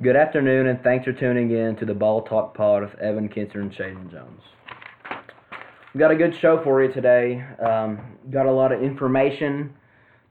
Good 0.00 0.14
afternoon, 0.14 0.68
and 0.68 0.80
thanks 0.84 1.06
for 1.06 1.12
tuning 1.12 1.50
in 1.50 1.74
to 1.74 1.84
the 1.84 1.92
Ball 1.92 2.22
Talk 2.22 2.54
Pod 2.54 2.82
with 2.82 2.94
Evan 3.00 3.28
Kinser 3.28 3.56
and 3.56 3.72
Shayden 3.72 4.08
Jones. 4.12 4.42
We've 5.92 5.98
got 5.98 6.12
a 6.12 6.14
good 6.14 6.36
show 6.36 6.62
for 6.62 6.80
you 6.80 6.92
today. 6.92 7.44
Um, 7.58 8.16
got 8.30 8.46
a 8.46 8.52
lot 8.52 8.70
of 8.70 8.80
information 8.80 9.74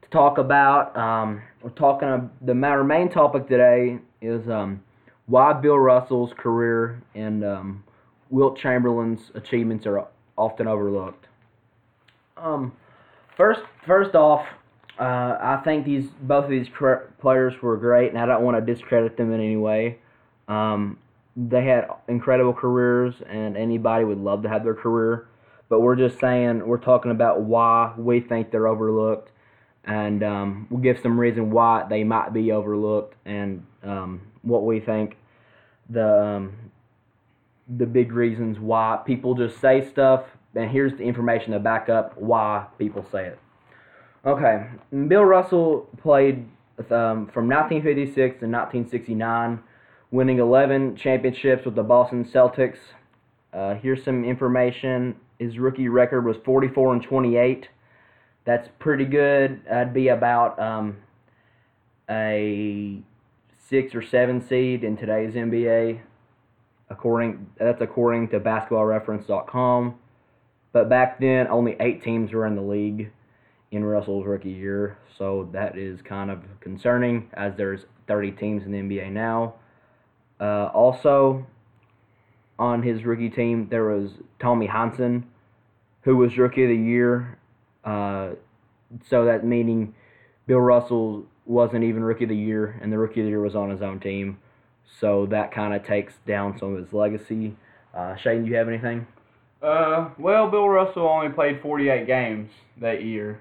to 0.00 0.08
talk 0.08 0.38
about. 0.38 0.96
Um, 0.96 1.42
we're 1.62 1.68
talking. 1.68 2.08
Uh, 2.08 2.28
the 2.40 2.54
main 2.54 3.10
topic 3.10 3.46
today 3.46 3.98
is 4.22 4.48
um, 4.48 4.82
why 5.26 5.52
Bill 5.52 5.78
Russell's 5.78 6.32
career 6.38 7.02
and 7.14 7.44
um, 7.44 7.84
Wilt 8.30 8.56
Chamberlain's 8.56 9.30
achievements 9.34 9.84
are 9.86 10.06
often 10.38 10.66
overlooked. 10.66 11.26
Um, 12.38 12.72
first, 13.36 13.60
first 13.86 14.14
off, 14.14 14.46
uh, 14.98 15.38
I 15.40 15.60
think 15.64 15.84
these 15.84 16.08
both 16.22 16.44
of 16.44 16.50
these 16.50 16.68
players 17.20 17.54
were 17.62 17.76
great, 17.76 18.10
and 18.10 18.18
I 18.18 18.26
don't 18.26 18.42
want 18.42 18.56
to 18.56 18.74
discredit 18.74 19.16
them 19.16 19.32
in 19.32 19.40
any 19.40 19.56
way. 19.56 19.98
Um, 20.48 20.98
they 21.36 21.64
had 21.64 21.88
incredible 22.08 22.52
careers, 22.52 23.14
and 23.28 23.56
anybody 23.56 24.04
would 24.04 24.18
love 24.18 24.42
to 24.42 24.48
have 24.48 24.64
their 24.64 24.74
career. 24.74 25.28
But 25.68 25.80
we're 25.80 25.96
just 25.96 26.18
saying 26.18 26.66
we're 26.66 26.78
talking 26.78 27.10
about 27.10 27.42
why 27.42 27.92
we 27.96 28.20
think 28.20 28.50
they're 28.50 28.66
overlooked, 28.66 29.30
and 29.84 30.24
um, 30.24 30.66
we'll 30.70 30.80
give 30.80 30.98
some 31.00 31.18
reason 31.18 31.50
why 31.50 31.86
they 31.88 32.02
might 32.02 32.32
be 32.32 32.50
overlooked, 32.50 33.14
and 33.24 33.64
um, 33.84 34.22
what 34.42 34.64
we 34.64 34.80
think 34.80 35.16
the 35.90 36.22
um, 36.22 36.52
the 37.76 37.86
big 37.86 38.12
reasons 38.12 38.58
why 38.58 38.98
people 39.06 39.34
just 39.34 39.60
say 39.60 39.88
stuff. 39.88 40.24
And 40.54 40.70
here's 40.70 40.92
the 40.94 41.04
information 41.04 41.52
to 41.52 41.60
back 41.60 41.88
up 41.88 42.16
why 42.16 42.66
people 42.78 43.06
say 43.12 43.26
it. 43.26 43.38
Okay, 44.28 44.66
Bill 44.90 45.24
Russell 45.24 45.88
played 46.02 46.46
um, 46.90 47.30
from 47.32 47.48
1956 47.48 48.12
to 48.14 48.46
1969, 48.46 49.58
winning 50.10 50.38
11 50.38 50.96
championships 50.96 51.64
with 51.64 51.74
the 51.74 51.82
Boston 51.82 52.26
Celtics. 52.26 52.76
Uh, 53.54 53.76
here's 53.76 54.04
some 54.04 54.26
information. 54.26 55.16
His 55.38 55.58
rookie 55.58 55.88
record 55.88 56.26
was 56.26 56.36
44 56.44 56.92
and 56.92 57.02
28. 57.02 57.68
That's 58.44 58.68
pretty 58.78 59.06
good. 59.06 59.62
That'd 59.64 59.94
be 59.94 60.08
about 60.08 60.58
um, 60.58 60.98
a 62.10 63.00
six 63.66 63.94
or 63.94 64.02
seven 64.02 64.46
seed 64.46 64.84
in 64.84 64.98
today's 64.98 65.32
NBA. 65.32 66.00
According 66.90 67.46
that's 67.58 67.80
according 67.80 68.28
to 68.28 68.40
BasketballReference.com. 68.40 69.94
But 70.72 70.90
back 70.90 71.18
then, 71.18 71.48
only 71.48 71.76
eight 71.80 72.02
teams 72.02 72.30
were 72.34 72.44
in 72.44 72.56
the 72.56 72.62
league 72.62 73.10
in 73.70 73.84
Russell's 73.84 74.26
rookie 74.26 74.50
year, 74.50 74.98
so 75.16 75.48
that 75.52 75.76
is 75.76 76.00
kind 76.02 76.30
of 76.30 76.42
concerning 76.60 77.30
as 77.34 77.52
there's 77.56 77.86
30 78.06 78.32
teams 78.32 78.64
in 78.64 78.72
the 78.72 78.78
NBA 78.78 79.12
now. 79.12 79.54
Uh, 80.40 80.66
also, 80.72 81.46
on 82.58 82.82
his 82.82 83.04
rookie 83.04 83.30
team, 83.30 83.68
there 83.70 83.84
was 83.84 84.10
Tommy 84.40 84.66
Heinsohn, 84.66 85.24
who 86.02 86.16
was 86.16 86.36
rookie 86.38 86.64
of 86.64 86.70
the 86.70 86.76
year. 86.76 87.38
Uh, 87.84 88.30
so 89.08 89.24
that 89.26 89.44
meaning 89.44 89.94
Bill 90.46 90.60
Russell 90.60 91.26
wasn't 91.44 91.84
even 91.84 92.02
rookie 92.02 92.24
of 92.24 92.30
the 92.30 92.36
year, 92.36 92.78
and 92.82 92.92
the 92.92 92.98
rookie 92.98 93.20
of 93.20 93.26
the 93.26 93.30
year 93.30 93.40
was 93.40 93.54
on 93.54 93.70
his 93.70 93.82
own 93.82 94.00
team. 94.00 94.38
So 95.00 95.26
that 95.26 95.52
kind 95.52 95.74
of 95.74 95.84
takes 95.84 96.14
down 96.26 96.58
some 96.58 96.74
of 96.74 96.84
his 96.84 96.92
legacy. 96.92 97.56
Uh, 97.94 98.16
Shane, 98.16 98.44
do 98.44 98.50
you 98.50 98.56
have 98.56 98.68
anything? 98.68 99.06
Uh, 99.62 100.10
well, 100.18 100.48
Bill 100.50 100.68
Russell 100.68 101.06
only 101.06 101.30
played 101.30 101.60
48 101.60 102.06
games 102.06 102.50
that 102.80 103.04
year, 103.04 103.40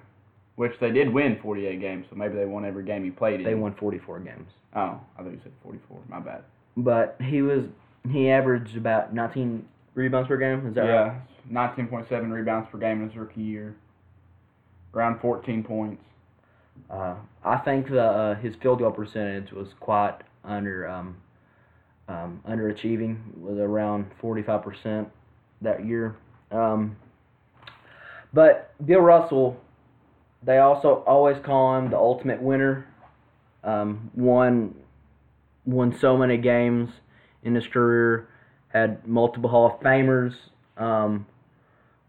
which 0.57 0.73
they 0.81 0.91
did 0.91 1.13
win 1.13 1.39
48 1.41 1.79
games, 1.79 2.07
so 2.09 2.15
maybe 2.15 2.35
they 2.35 2.45
won 2.45 2.65
every 2.65 2.83
game 2.83 3.03
he 3.03 3.11
played 3.11 3.39
in. 3.39 3.45
They 3.45 3.53
won 3.53 3.75
44 3.75 4.19
games. 4.19 4.49
Oh, 4.75 4.99
I 5.17 5.21
thought 5.23 5.31
you 5.31 5.39
said 5.43 5.53
44. 5.63 5.99
My 6.09 6.19
bad. 6.19 6.43
But 6.75 7.15
he 7.23 7.41
was 7.41 7.65
he 8.11 8.29
averaged 8.29 8.75
about 8.75 9.13
19 9.13 9.65
rebounds 9.93 10.27
per 10.27 10.37
game. 10.37 10.67
Is 10.67 10.75
that 10.75 10.85
yeah, 10.85 10.91
right? 10.91 11.21
Yeah, 11.51 11.69
19.7 11.75 12.31
rebounds 12.31 12.67
per 12.71 12.79
game 12.79 13.01
in 13.03 13.09
his 13.09 13.17
rookie 13.17 13.41
year. 13.41 13.75
Around 14.95 15.19
14 15.21 15.63
points. 15.63 16.03
Uh, 16.89 17.15
I 17.43 17.57
think 17.57 17.89
the 17.89 18.03
uh, 18.03 18.35
his 18.35 18.55
field 18.55 18.79
goal 18.79 18.91
percentage 18.91 19.51
was 19.51 19.67
quite 19.79 20.17
under 20.43 20.89
um, 20.89 21.17
um, 22.07 22.41
underachieving, 22.49 23.17
was 23.39 23.59
around 23.59 24.09
45 24.19 24.63
percent 24.63 25.07
that 25.61 25.85
year. 25.85 26.15
Um, 26.51 26.95
but 28.33 28.73
Bill 28.83 29.01
Russell 29.01 29.59
they 30.47 30.59
also 30.59 31.03
always 31.05 31.35
call 31.43 31.77
him 31.77 31.91
the 31.91 31.97
ultimate 31.97 32.41
winner. 32.41 32.87
Um, 33.65 34.09
won 34.15 34.75
won 35.65 35.95
so 35.99 36.17
many 36.17 36.37
games 36.37 36.89
in 37.43 37.53
his 37.53 37.67
career. 37.67 38.29
Had 38.69 39.05
multiple 39.05 39.49
Hall 39.49 39.67
of 39.67 39.81
Famers. 39.81 40.33
Um, 40.77 41.25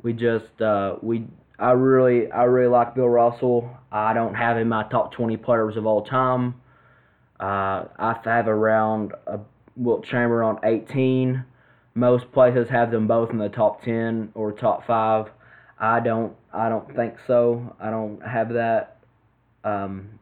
we 0.02 0.12
just 0.12 0.62
uh, 0.62 0.96
we 1.02 1.26
I 1.58 1.72
really 1.72 2.30
I 2.30 2.44
really 2.44 2.70
like 2.70 2.94
Bill 2.94 3.08
Russell. 3.08 3.76
I 3.90 4.14
don't 4.14 4.34
have 4.34 4.56
him 4.56 4.62
in 4.62 4.68
my 4.68 4.84
top 4.84 5.12
20 5.12 5.36
players 5.38 5.76
of 5.76 5.84
all 5.84 6.04
time. 6.04 6.54
Uh, 7.40 7.86
I 7.98 8.20
have 8.24 8.46
around 8.46 9.14
a 9.26 9.40
Wilt 9.74 10.04
Chamberlain 10.04 10.56
on 10.56 10.64
18. 10.64 11.44
Most 11.94 12.30
places 12.30 12.68
have 12.68 12.92
them 12.92 13.08
both 13.08 13.30
in 13.30 13.38
the 13.38 13.48
top 13.48 13.82
10 13.82 14.30
or 14.34 14.52
top 14.52 14.86
five. 14.86 15.26
I 15.80 15.98
don't. 15.98 16.34
I 16.52 16.68
don't 16.68 16.94
think 16.94 17.14
so. 17.26 17.76
I 17.80 17.90
don't 17.90 18.20
have 18.22 18.52
that. 18.54 18.96
Um, 19.64 20.18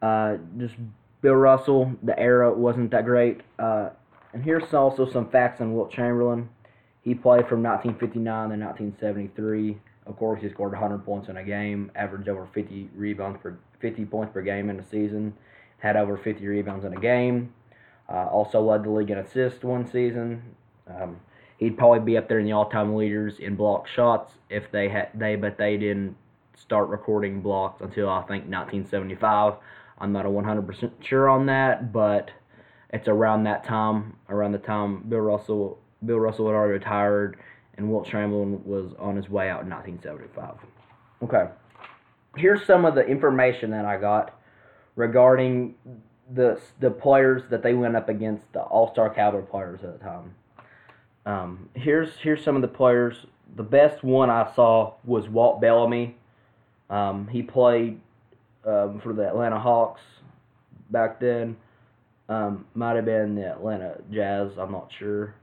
uh, 0.00 0.36
just 0.58 0.74
Bill 1.20 1.34
Russell. 1.34 1.92
The 2.02 2.18
era 2.18 2.52
wasn't 2.52 2.90
that 2.92 3.04
great. 3.04 3.40
Uh, 3.58 3.90
and 4.32 4.44
here's 4.44 4.72
also 4.74 5.10
some 5.10 5.28
facts 5.30 5.60
on 5.60 5.74
Wilt 5.74 5.90
Chamberlain. 5.90 6.48
He 7.02 7.14
played 7.14 7.48
from 7.48 7.62
1959 7.62 8.50
to 8.50 8.56
1973. 8.56 9.78
Of 10.06 10.16
course, 10.16 10.42
he 10.42 10.48
scored 10.50 10.72
100 10.72 11.04
points 11.04 11.28
in 11.28 11.36
a 11.36 11.44
game, 11.44 11.90
averaged 11.94 12.28
over 12.28 12.46
50 12.52 12.90
rebounds 12.94 13.38
per 13.42 13.56
50 13.80 14.04
points 14.06 14.32
per 14.32 14.42
game 14.42 14.70
in 14.70 14.78
a 14.78 14.84
season, 14.84 15.34
had 15.78 15.96
over 15.96 16.16
50 16.16 16.46
rebounds 16.46 16.84
in 16.84 16.94
a 16.94 17.00
game. 17.00 17.52
Uh, 18.08 18.26
also 18.26 18.60
led 18.60 18.84
the 18.84 18.90
league 18.90 19.10
in 19.10 19.18
assists 19.18 19.62
one 19.62 19.90
season. 19.90 20.42
Um, 20.86 21.20
he'd 21.58 21.78
probably 21.78 22.00
be 22.00 22.16
up 22.16 22.28
there 22.28 22.38
in 22.38 22.46
the 22.46 22.52
all-time 22.52 22.94
leaders 22.94 23.38
in 23.38 23.56
block 23.56 23.86
shots 23.88 24.34
if 24.50 24.70
they 24.70 24.88
had 24.88 25.08
they 25.14 25.36
but 25.36 25.56
they 25.58 25.76
didn't 25.76 26.16
start 26.56 26.88
recording 26.88 27.40
blocks 27.40 27.80
until 27.80 28.08
I 28.08 28.20
think 28.20 28.44
1975. 28.44 29.54
I'm 29.98 30.12
not 30.12 30.26
a 30.26 30.28
100% 30.28 30.90
sure 31.00 31.28
on 31.28 31.46
that, 31.46 31.92
but 31.92 32.30
it's 32.90 33.08
around 33.08 33.44
that 33.44 33.64
time, 33.64 34.16
around 34.28 34.52
the 34.52 34.58
time 34.58 35.02
Bill 35.08 35.20
Russell 35.20 35.78
Bill 36.04 36.18
Russell 36.18 36.46
had 36.46 36.54
already 36.54 36.74
retired 36.74 37.38
and 37.76 37.90
Wilt 37.90 38.06
Chamberlain 38.06 38.64
was 38.64 38.92
on 38.98 39.16
his 39.16 39.28
way 39.28 39.50
out 39.50 39.62
in 39.62 39.70
1975. 39.70 40.54
Okay. 41.22 41.50
Here's 42.36 42.64
some 42.66 42.84
of 42.84 42.94
the 42.94 43.04
information 43.06 43.70
that 43.70 43.84
I 43.84 43.98
got 43.98 44.38
regarding 44.96 45.74
the 46.32 46.60
the 46.80 46.90
players 46.90 47.42
that 47.50 47.62
they 47.62 47.74
went 47.74 47.96
up 47.96 48.08
against 48.08 48.52
the 48.52 48.60
All-Star 48.60 49.10
caliber 49.10 49.42
players 49.42 49.80
at 49.82 49.98
the 49.98 50.04
time. 50.04 50.34
Um, 51.26 51.68
here's 51.74 52.10
here's 52.22 52.42
some 52.44 52.56
of 52.56 52.62
the 52.62 52.68
players. 52.68 53.26
The 53.56 53.62
best 53.62 54.02
one 54.02 54.30
I 54.30 54.50
saw 54.54 54.94
was 55.04 55.28
Walt 55.28 55.60
Bellamy. 55.60 56.16
Um, 56.90 57.28
he 57.28 57.42
played 57.42 58.00
um, 58.64 59.00
for 59.00 59.12
the 59.12 59.26
Atlanta 59.26 59.58
Hawks 59.58 60.02
back 60.90 61.20
then. 61.20 61.56
Um, 62.28 62.66
might 62.74 62.96
have 62.96 63.04
been 63.04 63.34
the 63.34 63.50
Atlanta 63.50 64.00
Jazz. 64.10 64.52
I'm 64.58 64.72
not 64.72 64.90
sure. 64.98 65.34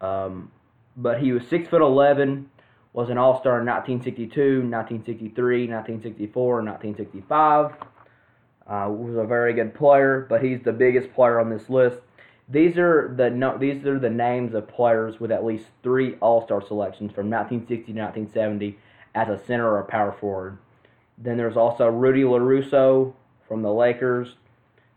Um, 0.00 0.50
but 0.96 1.20
he 1.20 1.32
was 1.32 1.46
six 1.48 1.68
foot 1.68 1.82
eleven. 1.82 2.50
Was 2.92 3.10
an 3.10 3.18
All 3.18 3.38
Star 3.38 3.60
in 3.60 3.66
1962, 3.66 4.62
1963, 4.62 5.68
1964, 5.68 6.58
and 6.60 6.68
1965. 6.68 7.72
Uh, 8.66 8.90
was 8.90 9.16
a 9.16 9.26
very 9.26 9.52
good 9.52 9.74
player, 9.74 10.26
but 10.30 10.42
he's 10.42 10.62
the 10.64 10.72
biggest 10.72 11.12
player 11.12 11.38
on 11.38 11.50
this 11.50 11.68
list. 11.68 11.98
These 12.48 12.78
are 12.78 13.12
the 13.16 13.28
no, 13.28 13.58
these 13.58 13.84
are 13.86 13.98
the 13.98 14.10
names 14.10 14.54
of 14.54 14.68
players 14.68 15.18
with 15.18 15.32
at 15.32 15.44
least 15.44 15.66
three 15.82 16.14
All-Star 16.20 16.62
selections 16.64 17.12
from 17.12 17.28
1960 17.28 17.92
to 17.92 17.98
1970 17.98 18.78
as 19.16 19.28
a 19.28 19.44
center 19.46 19.68
or 19.68 19.80
a 19.80 19.84
power 19.84 20.12
forward. 20.12 20.58
Then 21.18 21.36
there's 21.36 21.56
also 21.56 21.88
Rudy 21.88 22.22
LaRusso 22.22 23.14
from 23.48 23.62
the 23.62 23.72
Lakers. 23.72 24.36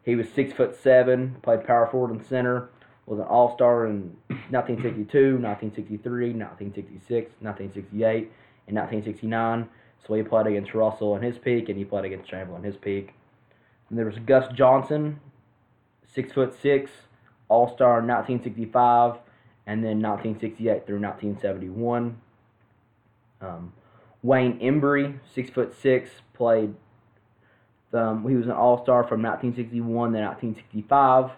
He 0.03 0.15
was 0.15 0.29
six 0.29 0.53
foot 0.53 0.75
seven, 0.75 1.37
played 1.41 1.65
power 1.65 1.87
forward 1.87 2.11
and 2.11 2.25
center. 2.25 2.69
Was 3.05 3.17
an 3.17 3.25
All-Star 3.25 3.87
in 3.87 4.15
1962, 4.51 5.39
1963, 5.41 6.33
1966, 6.33 7.31
1968, 7.41 8.31
and 8.67 8.77
1969. 8.77 9.67
So 10.05 10.13
he 10.13 10.21
played 10.21 10.45
against 10.45 10.75
Russell 10.75 11.15
in 11.15 11.23
his 11.23 11.39
peak, 11.39 11.69
and 11.69 11.77
he 11.77 11.85
played 11.85 12.05
against 12.05 12.29
Chamberlain 12.29 12.63
in 12.63 12.71
his 12.71 12.79
peak. 12.79 13.15
And 13.89 13.97
there 13.97 14.05
was 14.05 14.19
Gus 14.19 14.53
Johnson, 14.53 15.19
six 16.05 16.33
foot 16.33 16.53
six, 16.53 16.91
all 17.49 17.67
Star 17.73 17.95
1965, 17.95 19.17
and 19.67 19.83
then 19.83 20.01
1968 20.01 20.85
through 20.85 21.01
1971. 21.01 22.17
Um, 23.41 23.73
Wayne 24.21 24.59
Embry, 24.59 25.19
six 25.33 25.49
foot 25.49 25.73
six, 25.79 26.09
played. 26.33 26.75
Um, 27.93 28.27
he 28.27 28.35
was 28.35 28.45
an 28.45 28.51
All 28.51 28.81
Star 28.83 29.03
from 29.03 29.21
1961 29.21 30.13
to 30.13 30.19
1965. 30.19 31.31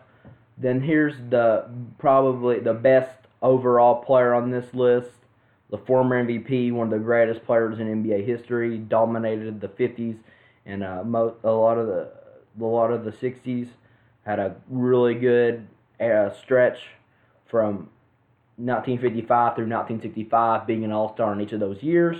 then 0.57 0.81
here's 0.81 1.15
the 1.29 1.69
probably 1.97 2.59
the 2.59 2.73
best 2.73 3.15
overall 3.41 4.03
player 4.03 4.33
on 4.33 4.51
this 4.51 4.73
list. 4.73 5.09
The 5.69 5.77
former 5.77 6.21
MVP, 6.21 6.73
one 6.73 6.87
of 6.87 6.91
the 6.91 6.99
greatest 6.99 7.45
players 7.45 7.79
in 7.79 8.03
NBA 8.03 8.25
history, 8.25 8.77
dominated 8.77 9.61
the 9.61 9.69
50s 9.69 10.17
and 10.65 10.83
uh, 10.83 11.03
mo- 11.03 11.35
a 11.43 11.51
lot 11.51 11.77
of 11.77 11.87
the 11.87 12.11
a 12.59 12.65
lot 12.65 12.91
of 12.91 13.05
the 13.05 13.11
60s. 13.11 13.69
Had 14.25 14.39
a 14.39 14.55
really 14.69 15.15
good 15.15 15.67
uh, 16.01 16.33
stretch 16.33 16.79
from 17.49 17.89
1955 18.57 19.55
through 19.55 19.65
1965, 19.65 20.67
being 20.67 20.83
an 20.83 20.91
All 20.91 21.13
Star 21.13 21.33
in 21.33 21.41
each 21.41 21.51
of 21.51 21.59
those 21.59 21.81
years. 21.81 22.17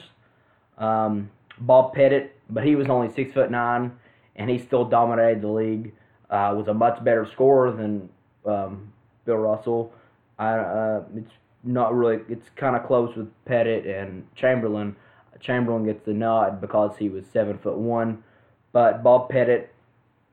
Um, 0.78 1.30
Bob 1.60 1.94
Pettit, 1.94 2.36
but 2.50 2.66
he 2.66 2.76
was 2.76 2.88
only 2.88 3.14
six 3.14 3.34
foot 3.34 3.52
nine, 3.52 3.92
and 4.36 4.50
he 4.50 4.58
still 4.58 4.86
dominated 4.86 5.42
the 5.42 5.48
league. 5.48 5.94
Uh, 6.30 6.54
was 6.56 6.68
a 6.68 6.74
much 6.74 7.04
better 7.04 7.28
scorer 7.32 7.72
than 7.72 8.10
um, 8.46 8.92
Bill 9.26 9.36
Russell. 9.36 9.94
I, 10.40 10.54
uh, 10.54 11.04
it's 11.16 11.32
not 11.64 11.94
really. 11.94 12.24
It's 12.30 12.50
kind 12.56 12.76
of 12.76 12.86
close 12.88 13.16
with 13.16 13.30
Pettit 13.46 13.86
and 13.86 14.26
Chamberlain. 14.36 14.96
Chamberlain 15.40 15.86
gets 15.86 16.06
the 16.06 16.14
nod 16.14 16.62
because 16.62 16.96
he 16.98 17.10
was 17.10 17.26
seven 17.34 17.58
foot 17.58 17.78
one, 17.78 18.24
but 18.72 19.04
Bob 19.04 19.30
Pettit 19.30 19.74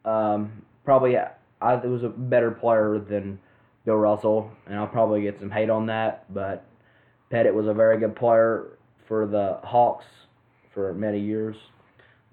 um, 0.04 0.62
probably 0.84 1.16
I 1.60 1.74
was 1.76 2.04
a 2.04 2.08
better 2.08 2.50
player 2.50 2.98
than 2.98 3.38
Bill 3.84 3.96
Russell, 3.96 4.50
and 4.66 4.76
I'll 4.76 4.86
probably 4.86 5.22
get 5.22 5.38
some 5.38 5.50
hate 5.50 5.70
on 5.70 5.86
that. 5.86 6.32
But 6.32 6.64
Pettit 7.30 7.54
was 7.54 7.66
a 7.66 7.74
very 7.74 7.98
good 7.98 8.14
player 8.14 8.78
for 9.06 9.26
the 9.26 9.58
Hawks 9.64 10.04
for 10.72 10.92
many 10.94 11.18
years. 11.18 11.56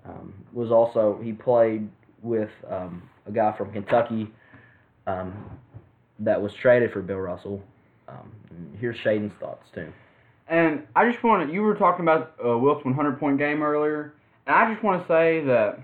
Um, 0.08 0.34
was 0.54 0.72
also 0.72 1.20
he 1.24 1.32
played 1.32 1.90
with 2.22 2.52
um, 2.70 3.02
a 3.26 3.32
guy 3.32 3.52
from 3.54 3.72
Kentucky 3.72 4.28
um, 5.08 5.34
that 6.20 6.42
was 6.42 6.54
traded 6.54 6.92
for 6.92 7.02
Bill 7.02 7.18
Russell. 7.18 7.64
Um, 8.08 8.32
here's 8.80 8.98
Shayden's 8.98 9.34
thoughts 9.40 9.68
too. 9.74 9.92
And 10.48 10.86
I 10.96 11.10
just 11.10 11.24
want 11.24 11.48
to, 11.48 11.54
you 11.54 11.62
were 11.62 11.74
talking 11.74 12.06
about 12.06 12.36
uh, 12.46 12.58
Wilt's 12.58 12.86
100 12.86 13.20
point 13.20 13.40
game 13.40 13.64
earlier, 13.64 14.14
and 14.46 14.56
I 14.56 14.72
just 14.72 14.84
want 14.84 15.02
to 15.02 15.08
say 15.08 15.42
that, 15.46 15.80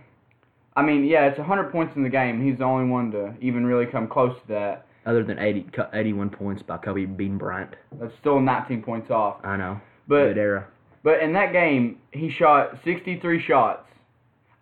I 0.75 0.81
mean, 0.81 1.05
yeah, 1.05 1.27
it's 1.27 1.37
100 1.37 1.71
points 1.71 1.95
in 1.95 2.03
the 2.03 2.09
game. 2.09 2.43
He's 2.45 2.57
the 2.57 2.63
only 2.63 2.89
one 2.89 3.11
to 3.11 3.33
even 3.41 3.65
really 3.65 3.85
come 3.85 4.07
close 4.07 4.35
to 4.41 4.47
that. 4.49 4.85
Other 5.05 5.23
than 5.23 5.39
80, 5.39 5.69
81 5.93 6.29
points 6.29 6.63
by 6.63 6.77
Kobe 6.77 7.05
Bean 7.05 7.37
Bryant. 7.37 7.75
That's 7.99 8.13
still 8.19 8.39
19 8.39 8.83
points 8.83 9.09
off. 9.09 9.37
I 9.43 9.57
know. 9.57 9.81
But 10.07 10.27
Good 10.27 10.37
era. 10.37 10.67
But 11.03 11.21
in 11.21 11.33
that 11.33 11.51
game, 11.51 11.97
he 12.11 12.29
shot 12.29 12.77
63 12.85 13.43
shots. 13.43 13.87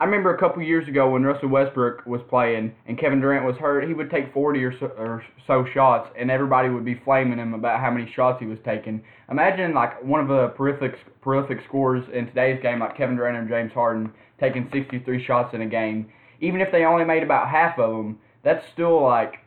I 0.01 0.05
remember 0.05 0.33
a 0.33 0.39
couple 0.39 0.63
years 0.63 0.87
ago 0.87 1.09
when 1.09 1.23
Russell 1.23 1.49
Westbrook 1.49 2.05
was 2.05 2.21
playing 2.29 2.73
and 2.85 2.97
Kevin 2.97 3.19
Durant 3.19 3.45
was 3.45 3.57
hurt, 3.57 3.85
he 3.85 3.93
would 3.93 4.09
take 4.09 4.33
40 4.33 4.63
or 4.63 4.79
so, 4.79 4.85
or 4.97 5.25
so 5.45 5.65
shots, 5.73 6.09
and 6.17 6.31
everybody 6.31 6.69
would 6.69 6.85
be 6.85 7.01
flaming 7.03 7.37
him 7.37 7.53
about 7.53 7.81
how 7.81 7.91
many 7.91 8.09
shots 8.09 8.39
he 8.39 8.45
was 8.45 8.59
taking. 8.63 9.03
Imagine 9.29 9.73
like 9.73 10.01
one 10.01 10.21
of 10.21 10.29
the 10.29 10.49
prolific 10.55 10.99
prolific 11.19 11.59
scorers 11.65 12.05
in 12.13 12.27
today's 12.27 12.61
game, 12.61 12.79
like 12.79 12.95
Kevin 12.95 13.17
Durant 13.17 13.39
and 13.39 13.49
James 13.49 13.73
Harden, 13.73 14.13
taking 14.39 14.69
63 14.71 15.21
shots 15.21 15.53
in 15.53 15.63
a 15.63 15.65
game. 15.65 16.09
Even 16.39 16.61
if 16.61 16.71
they 16.71 16.85
only 16.85 17.03
made 17.03 17.21
about 17.21 17.49
half 17.49 17.77
of 17.77 17.89
them, 17.89 18.17
that's 18.41 18.65
still 18.71 19.03
like 19.03 19.39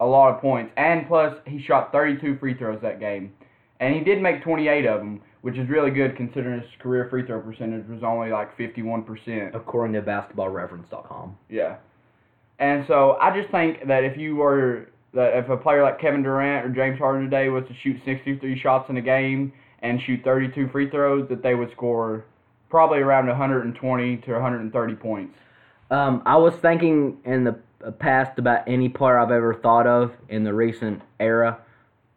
a 0.00 0.06
lot 0.06 0.34
of 0.34 0.40
points. 0.40 0.72
And 0.76 1.06
plus, 1.06 1.36
he 1.46 1.62
shot 1.62 1.92
32 1.92 2.38
free 2.38 2.54
throws 2.54 2.80
that 2.82 2.98
game, 2.98 3.32
and 3.78 3.94
he 3.94 4.00
did 4.00 4.20
make 4.20 4.42
28 4.42 4.84
of 4.84 4.98
them 4.98 5.20
which 5.46 5.58
is 5.58 5.68
really 5.68 5.92
good 5.92 6.16
considering 6.16 6.60
his 6.60 6.68
career 6.80 7.06
free 7.08 7.24
throw 7.24 7.40
percentage 7.40 7.86
was 7.86 8.02
only 8.02 8.32
like 8.32 8.58
51%. 8.58 9.54
According 9.54 9.94
to 9.94 10.02
basketballreference.com. 10.02 11.38
Yeah. 11.48 11.76
And 12.58 12.84
so 12.88 13.16
I 13.20 13.30
just 13.38 13.52
think 13.52 13.86
that 13.86 14.02
if 14.02 14.16
you 14.16 14.34
were 14.34 14.88
that 15.14 15.38
if 15.38 15.48
a 15.48 15.56
player 15.56 15.84
like 15.84 16.00
Kevin 16.00 16.24
Durant 16.24 16.66
or 16.66 16.70
James 16.70 16.98
Harden 16.98 17.30
today 17.30 17.48
was 17.48 17.62
to 17.68 17.74
shoot 17.74 17.96
63 18.04 18.58
shots 18.58 18.90
in 18.90 18.96
a 18.96 19.00
game 19.00 19.52
and 19.82 20.02
shoot 20.02 20.18
32 20.24 20.68
free 20.70 20.90
throws, 20.90 21.28
that 21.28 21.44
they 21.44 21.54
would 21.54 21.70
score 21.70 22.24
probably 22.68 22.98
around 22.98 23.28
120 23.28 24.16
to 24.16 24.32
130 24.32 24.94
points. 24.96 25.38
Um, 25.92 26.22
I 26.26 26.34
was 26.38 26.54
thinking 26.56 27.18
in 27.24 27.44
the 27.44 27.92
past 28.00 28.40
about 28.40 28.66
any 28.66 28.88
player 28.88 29.16
I've 29.16 29.30
ever 29.30 29.54
thought 29.54 29.86
of 29.86 30.10
in 30.28 30.42
the 30.42 30.52
recent 30.52 31.02
era 31.20 31.60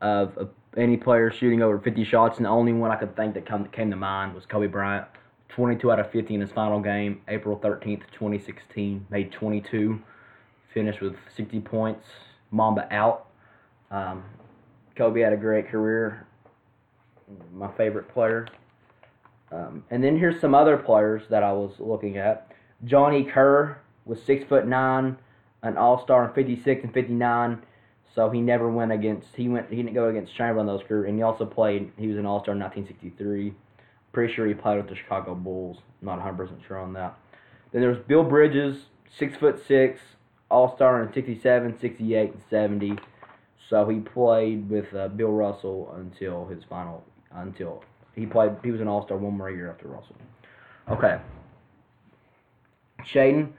of 0.01 0.35
a 0.37 0.47
any 0.77 0.97
player 0.97 1.31
shooting 1.31 1.61
over 1.61 1.79
50 1.79 2.03
shots, 2.03 2.37
and 2.37 2.45
the 2.45 2.49
only 2.49 2.73
one 2.73 2.91
I 2.91 2.95
could 2.95 3.15
think 3.15 3.33
that 3.33 3.45
come, 3.45 3.65
came 3.69 3.89
to 3.89 3.95
mind 3.95 4.33
was 4.35 4.45
Kobe 4.45 4.67
Bryant. 4.67 5.05
22 5.49 5.91
out 5.91 5.99
of 5.99 6.11
50 6.11 6.35
in 6.35 6.41
his 6.41 6.51
final 6.51 6.79
game, 6.79 7.21
April 7.27 7.57
13th, 7.57 8.03
2016. 8.11 9.05
Made 9.09 9.31
22, 9.31 9.99
finished 10.73 11.01
with 11.01 11.15
60 11.35 11.59
points. 11.61 12.05
Mamba 12.51 12.87
out. 12.93 13.27
Um, 13.91 14.23
Kobe 14.95 15.21
had 15.21 15.33
a 15.33 15.37
great 15.37 15.69
career. 15.69 16.27
My 17.53 17.71
favorite 17.73 18.11
player. 18.13 18.47
Um, 19.51 19.83
and 19.89 20.03
then 20.03 20.17
here's 20.17 20.39
some 20.39 20.53
other 20.53 20.77
players 20.77 21.23
that 21.29 21.43
I 21.43 21.51
was 21.51 21.73
looking 21.79 22.17
at. 22.17 22.51
Johnny 22.85 23.23
Kerr 23.23 23.77
was 24.05 24.21
six 24.21 24.45
foot 24.47 24.67
nine, 24.67 25.17
an 25.63 25.77
All 25.77 26.01
Star 26.03 26.27
in 26.27 26.33
56 26.33 26.83
and 26.83 26.93
59. 26.93 27.61
So 28.15 28.29
he 28.29 28.41
never 28.41 28.69
went 28.69 28.91
against 28.91 29.27
he 29.35 29.47
went 29.47 29.69
he 29.69 29.77
didn't 29.77 29.93
go 29.93 30.09
against 30.09 30.35
Chamberlain 30.35 30.67
those 30.67 30.81
career, 30.87 31.05
and 31.05 31.15
he 31.15 31.21
also 31.21 31.45
played. 31.45 31.91
He 31.97 32.07
was 32.07 32.17
an 32.17 32.25
All 32.25 32.41
Star 32.41 32.53
in 32.53 32.59
1963. 32.59 33.53
Pretty 34.11 34.33
sure 34.33 34.47
he 34.47 34.53
played 34.53 34.77
with 34.77 34.89
the 34.89 34.95
Chicago 34.95 35.35
Bulls. 35.35 35.77
Not 36.01 36.17
100 36.17 36.35
percent 36.37 36.59
sure 36.67 36.79
on 36.79 36.93
that. 36.93 37.17
Then 37.71 37.81
there 37.81 37.89
was 37.91 37.99
Bill 38.07 38.23
Bridges, 38.23 38.85
six 39.17 39.37
foot 39.37 39.61
six, 39.67 39.99
All 40.49 40.75
Star 40.75 41.03
in 41.03 41.13
67, 41.13 41.79
68, 41.79 42.33
and 42.33 42.41
70. 42.49 42.97
So 43.69 43.87
he 43.87 43.99
played 43.99 44.67
with 44.69 44.91
uh, 44.95 45.09
Bill 45.09 45.31
Russell 45.31 45.93
until 45.95 46.47
his 46.47 46.63
final 46.67 47.03
until 47.31 47.83
he 48.15 48.25
played. 48.25 48.53
He 48.63 48.71
was 48.71 48.81
an 48.81 48.87
All 48.87 49.05
Star 49.05 49.17
one 49.17 49.37
more 49.37 49.51
year 49.51 49.69
after 49.69 49.87
Russell. 49.87 50.15
Okay. 50.89 51.19
Shayden, 53.13 53.51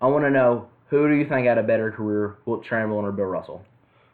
I 0.00 0.06
want 0.06 0.24
to 0.24 0.30
know 0.30 0.68
who 0.88 1.08
do 1.08 1.14
you 1.14 1.28
think 1.28 1.46
had 1.46 1.58
a 1.58 1.62
better 1.62 1.90
career, 1.90 2.36
Wilt 2.46 2.64
Chamberlain 2.64 3.04
or 3.04 3.12
Bill 3.12 3.26
Russell? 3.26 3.64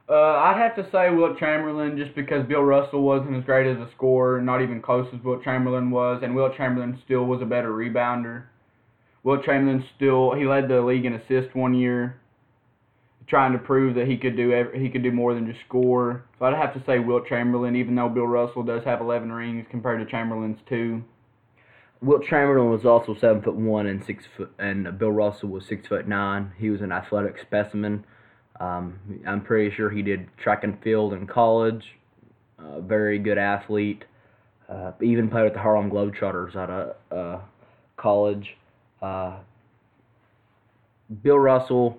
Uh, 0.06 0.12
I'd 0.12 0.59
have 0.59 0.77
to 0.77 0.91
say 0.93 1.09
Wilt 1.11 1.39
Chamberlain 1.39 1.97
just 1.97 2.15
because 2.15 2.47
Bill 2.47 2.62
Russell 2.62 3.03
wasn't 3.03 3.37
as 3.37 3.45
great 3.45 3.67
as 3.67 3.79
a 3.79 3.91
scorer, 3.97 4.41
not 4.41 4.61
even 4.61 4.83
close 4.83 5.09
as 5.15 5.25
Wilt 5.25 5.43
Chamberlain 5.43 5.91
was, 5.91 6.21
and 6.23 6.35
Wilt 6.35 6.56
Chamberlain 6.56 7.01
still 7.05 7.25
was 7.25 7.41
a 7.41 7.47
better 7.47 7.71
rebounder. 7.71 8.45
Wilt 9.23 9.45
Chamberlain 9.45 9.83
still 9.97 10.35
he 10.35 10.45
led 10.45 10.69
the 10.69 10.83
league 10.83 11.06
in 11.06 11.15
assists 11.15 11.55
one 11.55 11.73
year, 11.73 12.21
trying 13.27 13.53
to 13.53 13.59
prove 13.59 13.95
that 13.95 14.06
he 14.06 14.19
could 14.19 14.37
do 14.37 14.53
every, 14.53 14.79
he 14.79 14.91
could 14.91 15.03
do 15.03 15.11
more 15.11 15.33
than 15.33 15.47
just 15.51 15.65
score. 15.67 16.27
So 16.39 16.44
I'd 16.44 16.55
have 16.55 16.75
to 16.75 16.84
say 16.84 16.99
Wilt 16.99 17.27
Chamberlain, 17.27 17.75
even 17.75 17.94
though 17.94 18.11
Bill 18.11 18.27
Russell 18.27 18.63
does 18.63 18.84
have 18.84 19.01
11 19.01 19.32
rings 19.32 19.67
compared 19.70 20.05
to 20.05 20.11
Chamberlain's 20.11 20.61
two. 20.69 21.03
Wilt 22.03 22.25
Chamberlain 22.25 22.70
was 22.70 22.84
also 22.84 23.15
seven 23.19 23.41
foot 23.41 23.55
one 23.55 23.87
and 23.87 24.05
six 24.05 24.25
foot, 24.37 24.53
and 24.58 24.99
Bill 24.99 25.13
Russell 25.13 25.49
was 25.49 25.65
six 25.67 25.89
foot 25.89 26.06
nine. 26.06 26.53
He 26.58 26.69
was 26.69 26.82
an 26.82 26.93
athletic 26.93 27.39
specimen. 27.41 28.05
Um, 28.61 28.99
I'm 29.27 29.43
pretty 29.43 29.75
sure 29.75 29.91
he 29.91 30.03
did 30.03 30.29
track 30.37 30.65
and 30.65 30.81
field 30.82 31.13
in 31.13 31.27
college. 31.27 31.84
Uh, 32.58 32.81
very 32.81 33.19
good 33.19 33.39
athlete. 33.39 34.05
Uh, 34.69 34.93
even 35.03 35.29
played 35.29 35.44
with 35.44 35.55
the 35.55 35.58
Harlem 35.58 35.91
Globetrotters 35.91 36.56
at 36.56 36.70
a 36.70 36.94
uh, 37.15 37.41
college. 37.96 38.56
Uh, 39.03 39.39
Bill 41.23 41.39
Russell, 41.39 41.99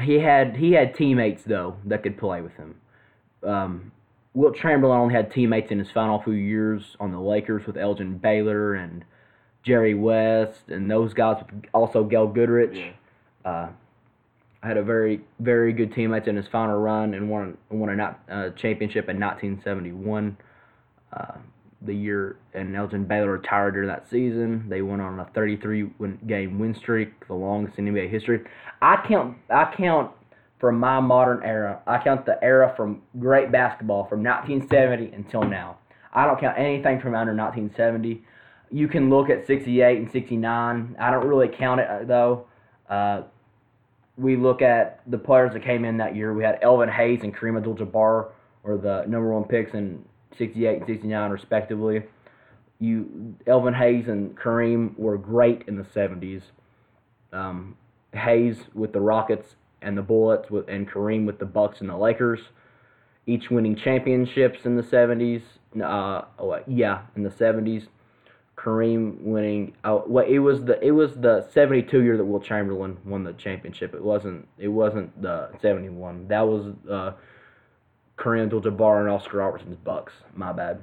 he 0.00 0.14
had 0.14 0.56
he 0.56 0.72
had 0.72 0.94
teammates 0.94 1.42
though 1.42 1.76
that 1.84 2.02
could 2.02 2.16
play 2.16 2.40
with 2.40 2.54
him. 2.54 2.76
Um, 3.46 3.92
Wilt 4.34 4.56
Chamberlain 4.56 4.98
only 4.98 5.14
had 5.14 5.30
teammates 5.30 5.70
in 5.70 5.78
his 5.78 5.90
final 5.90 6.22
few 6.22 6.32
years 6.32 6.96
on 6.98 7.12
the 7.12 7.20
Lakers 7.20 7.66
with 7.66 7.76
Elgin 7.76 8.16
Baylor 8.16 8.74
and 8.74 9.04
Jerry 9.62 9.94
West 9.94 10.68
and 10.68 10.90
those 10.90 11.12
guys. 11.12 11.44
Also, 11.74 12.04
Gail 12.04 12.26
Goodrich. 12.26 12.94
Yeah. 13.44 13.68
Had 14.62 14.76
a 14.76 14.82
very 14.82 15.20
very 15.40 15.72
good 15.72 15.92
teammates 15.92 16.28
in 16.28 16.36
his 16.36 16.46
final 16.48 16.78
run 16.78 17.14
and 17.14 17.28
won 17.28 17.56
won 17.70 17.90
a 17.90 17.96
not, 17.96 18.20
uh, 18.30 18.50
championship 18.50 19.08
in 19.08 19.18
1971. 19.18 20.36
Uh, 21.12 21.34
the 21.84 21.94
year 21.94 22.36
and 22.54 22.76
Elgin 22.76 23.04
Baylor 23.04 23.32
retired 23.32 23.72
during 23.72 23.88
that 23.88 24.08
season. 24.08 24.68
They 24.68 24.82
went 24.82 25.02
on 25.02 25.18
a 25.18 25.24
33 25.34 25.90
win, 25.98 26.18
game 26.26 26.58
win 26.58 26.74
streak, 26.74 27.26
the 27.26 27.34
longest 27.34 27.78
in 27.78 27.86
NBA 27.86 28.10
history. 28.10 28.40
I 28.80 29.04
count 29.06 29.36
I 29.50 29.72
count 29.76 30.12
from 30.58 30.78
my 30.78 31.00
modern 31.00 31.42
era. 31.42 31.80
I 31.86 31.98
count 31.98 32.24
the 32.24 32.42
era 32.42 32.72
from 32.76 33.02
great 33.18 33.50
basketball 33.50 34.06
from 34.06 34.22
1970 34.22 35.12
until 35.14 35.42
now. 35.42 35.78
I 36.14 36.26
don't 36.26 36.38
count 36.38 36.56
anything 36.58 37.00
from 37.00 37.14
under 37.14 37.34
1970. 37.34 38.22
You 38.70 38.86
can 38.86 39.10
look 39.10 39.28
at 39.28 39.46
68 39.46 39.98
and 39.98 40.10
69. 40.10 40.96
I 41.00 41.10
don't 41.10 41.26
really 41.26 41.48
count 41.48 41.80
it 41.80 41.88
uh, 41.88 42.04
though. 42.04 42.46
Uh, 42.88 43.22
we 44.16 44.36
look 44.36 44.62
at 44.62 45.00
the 45.06 45.18
players 45.18 45.52
that 45.54 45.64
came 45.64 45.84
in 45.84 45.96
that 45.98 46.14
year. 46.14 46.32
We 46.34 46.44
had 46.44 46.58
Elvin 46.62 46.88
Hayes 46.88 47.20
and 47.22 47.34
Kareem 47.34 47.56
Abdul-Jabbar 47.56 48.28
were 48.62 48.78
the 48.78 49.04
number 49.06 49.32
one 49.32 49.44
picks 49.44 49.74
in 49.74 50.04
68 50.36 50.78
and 50.78 50.86
69 50.86 51.30
respectively. 51.30 52.02
You 52.78 53.34
Elvin 53.46 53.74
Hayes 53.74 54.08
and 54.08 54.36
Kareem 54.36 54.98
were 54.98 55.16
great 55.16 55.64
in 55.68 55.76
the 55.76 55.84
70s. 55.84 56.42
Um, 57.32 57.76
Hayes 58.12 58.58
with 58.74 58.92
the 58.92 59.00
Rockets 59.00 59.56
and 59.80 59.96
the 59.96 60.02
Bullets 60.02 60.50
with 60.50 60.68
and 60.68 60.88
Kareem 60.88 61.24
with 61.24 61.38
the 61.38 61.46
Bucks 61.46 61.80
and 61.80 61.88
the 61.88 61.96
Lakers, 61.96 62.40
each 63.26 63.50
winning 63.50 63.76
championships 63.76 64.64
in 64.64 64.76
the 64.76 64.82
70s. 64.82 65.42
Uh, 65.76 66.24
oh, 66.38 66.58
yeah, 66.66 67.02
in 67.16 67.22
the 67.22 67.30
70s. 67.30 67.86
Kareem 68.56 69.20
winning. 69.22 69.74
Oh, 69.84 70.04
well, 70.06 70.26
it 70.26 70.38
was 70.38 70.64
the 70.64 70.82
it 70.84 70.90
was 70.90 71.14
the 71.16 71.48
'72 71.52 72.02
year 72.02 72.16
that 72.16 72.24
Wilt 72.24 72.44
Chamberlain 72.44 72.98
won 73.04 73.24
the 73.24 73.32
championship. 73.32 73.94
It 73.94 74.02
wasn't 74.02 74.46
it 74.58 74.68
wasn't 74.68 75.20
the 75.20 75.50
'71. 75.60 76.28
That 76.28 76.46
was 76.46 76.74
uh, 76.90 77.12
Kareem 78.18 78.44
Abdul-Jabbar 78.44 79.00
and 79.00 79.08
Oscar 79.08 79.38
Robertson's 79.38 79.76
Bucks. 79.76 80.12
My 80.34 80.52
bad. 80.52 80.80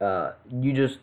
Uh, 0.00 0.32
you 0.60 0.72
just 0.72 0.98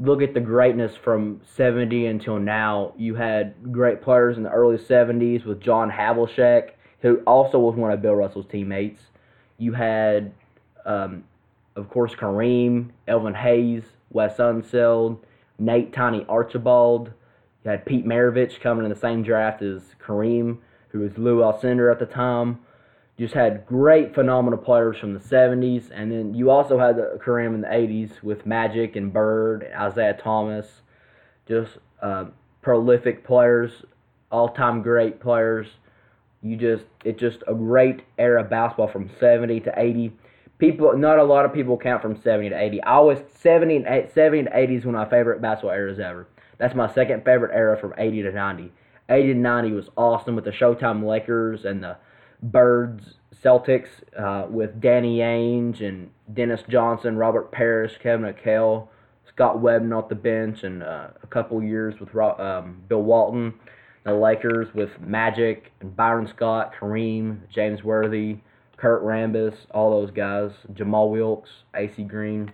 look 0.00 0.22
at 0.22 0.34
the 0.34 0.40
greatness 0.40 0.96
from 0.96 1.40
70 1.56 2.06
until 2.06 2.38
now. 2.38 2.94
You 2.96 3.14
had 3.14 3.72
great 3.72 4.02
players 4.02 4.36
in 4.36 4.42
the 4.42 4.50
early 4.50 4.78
70s 4.78 5.44
with 5.44 5.60
John 5.60 5.90
Havlicek, 5.90 6.70
who 7.00 7.16
also 7.26 7.58
was 7.58 7.76
one 7.76 7.92
of 7.92 8.02
Bill 8.02 8.14
Russell's 8.14 8.46
teammates. 8.46 9.00
You 9.58 9.72
had, 9.72 10.32
um, 10.84 11.24
of 11.76 11.88
course, 11.90 12.14
Kareem, 12.14 12.90
Elvin 13.06 13.34
Hayes, 13.34 13.84
Wes 14.14 14.36
Unseld, 14.38 15.18
Nate 15.58 15.92
Tiny 15.92 16.24
Archibald. 16.28 17.12
You 17.64 17.70
had 17.72 17.84
Pete 17.84 18.06
Maravich 18.06 18.60
coming 18.60 18.84
in 18.84 18.90
the 18.90 18.98
same 18.98 19.22
draft 19.22 19.60
as 19.60 19.82
Kareem, 20.02 20.58
who 20.88 21.00
was 21.00 21.18
Lou 21.18 21.40
Alcindor 21.40 21.92
at 21.92 21.98
the 21.98 22.06
time. 22.06 22.60
Just 23.18 23.34
had 23.34 23.66
great, 23.66 24.14
phenomenal 24.14 24.58
players 24.58 24.96
from 24.98 25.14
the 25.14 25.20
70s. 25.20 25.90
And 25.92 26.10
then 26.10 26.34
you 26.34 26.50
also 26.50 26.78
had 26.78 26.96
Kareem 26.96 27.54
in 27.54 27.60
the 27.60 27.68
80s 27.68 28.22
with 28.22 28.46
Magic 28.46 28.96
and 28.96 29.12
Bird, 29.12 29.64
Isiah 29.64 30.18
Thomas. 30.22 30.66
Just 31.48 31.78
uh, 32.00 32.26
prolific 32.62 33.24
players, 33.24 33.70
all 34.30 34.48
time 34.48 34.82
great 34.82 35.20
players. 35.20 35.66
You 36.42 36.56
just, 36.56 36.84
it's 37.04 37.20
just 37.20 37.42
a 37.48 37.54
great 37.54 38.02
era 38.18 38.42
of 38.42 38.50
basketball 38.50 38.88
from 38.88 39.10
70 39.18 39.60
to 39.60 39.72
80 39.76 40.12
people 40.58 40.96
not 40.96 41.18
a 41.18 41.24
lot 41.24 41.44
of 41.44 41.52
people 41.52 41.76
count 41.76 42.00
from 42.00 42.20
70 42.20 42.50
to 42.50 42.58
80 42.58 42.82
i 42.82 42.92
always 42.92 43.18
70 43.44 43.76
and 43.76 43.86
8, 43.86 44.14
70 44.14 44.44
to 44.44 44.56
80 44.56 44.74
is 44.76 44.84
one 44.86 44.94
of 44.94 45.00
my 45.00 45.10
favorite 45.10 45.42
basketball 45.42 45.72
eras 45.72 45.98
ever. 45.98 46.28
That's 46.58 46.74
my 46.74 46.92
second 46.92 47.24
favorite 47.24 47.54
era 47.54 47.78
from 47.78 47.94
80 47.98 48.22
to 48.22 48.32
90 48.32 48.72
80 49.08 49.34
to 49.34 49.38
90 49.38 49.72
was 49.72 49.88
awesome 49.96 50.34
with 50.34 50.44
the 50.44 50.50
showtime 50.50 51.06
lakers 51.06 51.64
and 51.64 51.82
the 51.82 51.96
birds 52.42 53.14
celtics 53.42 53.88
uh, 54.18 54.46
with 54.48 54.80
danny 54.80 55.18
ainge 55.18 55.86
and 55.86 56.10
dennis 56.32 56.62
johnson 56.68 57.16
robert 57.16 57.52
parish 57.52 57.98
kevin 58.02 58.32
mchale 58.32 58.88
scott 59.28 59.56
wedman 59.56 59.96
off 59.96 60.08
the 60.08 60.14
bench 60.14 60.62
and 60.62 60.82
uh, 60.82 61.08
a 61.22 61.26
couple 61.26 61.62
years 61.62 61.98
with 62.00 62.14
um, 62.16 62.82
bill 62.88 63.02
walton. 63.02 63.52
The 64.04 64.12
lakers 64.12 64.68
with 64.74 65.00
magic 65.00 65.72
and 65.80 65.94
byron 65.96 66.26
scott 66.28 66.74
kareem 66.78 67.40
james 67.50 67.82
worthy 67.82 68.38
Kurt 68.84 69.02
Rambis, 69.02 69.54
all 69.70 69.98
those 69.98 70.10
guys, 70.10 70.50
Jamal 70.74 71.08
Wilkes, 71.08 71.48
AC 71.74 72.02
Green. 72.02 72.52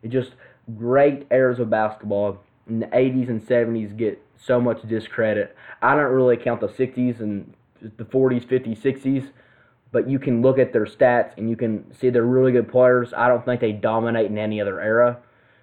It 0.00 0.10
just 0.10 0.30
great 0.78 1.26
eras 1.28 1.58
of 1.58 1.70
basketball. 1.70 2.38
In 2.68 2.78
the 2.78 2.86
80s 2.86 3.28
and 3.28 3.44
70s 3.44 3.96
get 3.96 4.22
so 4.36 4.60
much 4.60 4.80
discredit. 4.88 5.56
I 5.82 5.96
don't 5.96 6.12
really 6.12 6.36
count 6.36 6.60
the 6.60 6.68
60s 6.68 7.18
and 7.18 7.52
the 7.82 8.04
40s, 8.04 8.46
50s, 8.46 8.80
60s, 8.80 9.30
but 9.90 10.08
you 10.08 10.20
can 10.20 10.40
look 10.40 10.60
at 10.60 10.72
their 10.72 10.86
stats 10.86 11.36
and 11.36 11.50
you 11.50 11.56
can 11.56 11.92
see 11.92 12.10
they're 12.10 12.22
really 12.22 12.52
good 12.52 12.70
players. 12.70 13.12
I 13.16 13.26
don't 13.26 13.44
think 13.44 13.60
they 13.60 13.72
dominate 13.72 14.26
in 14.26 14.38
any 14.38 14.60
other 14.60 14.80
era. 14.80 15.18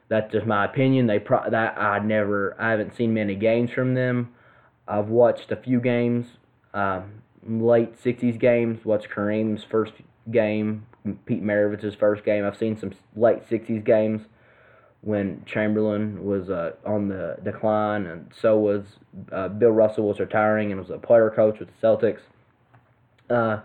That's 0.09 0.29
just 0.33 0.45
my 0.45 0.65
opinion. 0.65 1.07
They 1.07 1.19
pro- 1.19 1.49
that 1.49 1.77
I 1.77 1.99
never 1.99 2.57
I 2.59 2.71
haven't 2.71 2.97
seen 2.97 3.13
many 3.13 3.35
games 3.35 3.71
from 3.71 3.93
them. 3.93 4.33
I've 4.85 5.07
watched 5.07 5.49
a 5.53 5.55
few 5.55 5.79
games. 5.79 6.25
Um, 6.73 7.22
late 7.47 8.01
60s 8.01 8.39
games. 8.39 8.85
Watched 8.85 9.09
Kareem's 9.09 9.63
first 9.63 9.93
game, 10.31 10.85
Pete 11.25 11.43
Maravich's 11.43 11.95
first 11.95 12.23
game. 12.23 12.45
I've 12.45 12.57
seen 12.57 12.77
some 12.77 12.91
late 13.15 13.47
60s 13.49 13.83
games 13.83 14.21
when 15.01 15.43
Chamberlain 15.45 16.23
was 16.23 16.49
uh, 16.49 16.71
on 16.85 17.09
the 17.09 17.37
decline, 17.43 18.05
and 18.05 18.31
so 18.39 18.57
was 18.57 18.85
uh, 19.31 19.49
Bill 19.49 19.71
Russell 19.71 20.07
was 20.07 20.19
retiring 20.19 20.71
and 20.71 20.79
was 20.79 20.89
a 20.89 20.97
player 20.97 21.29
coach 21.29 21.59
with 21.59 21.69
the 21.69 21.87
Celtics. 21.87 22.21
Uh, 23.29 23.61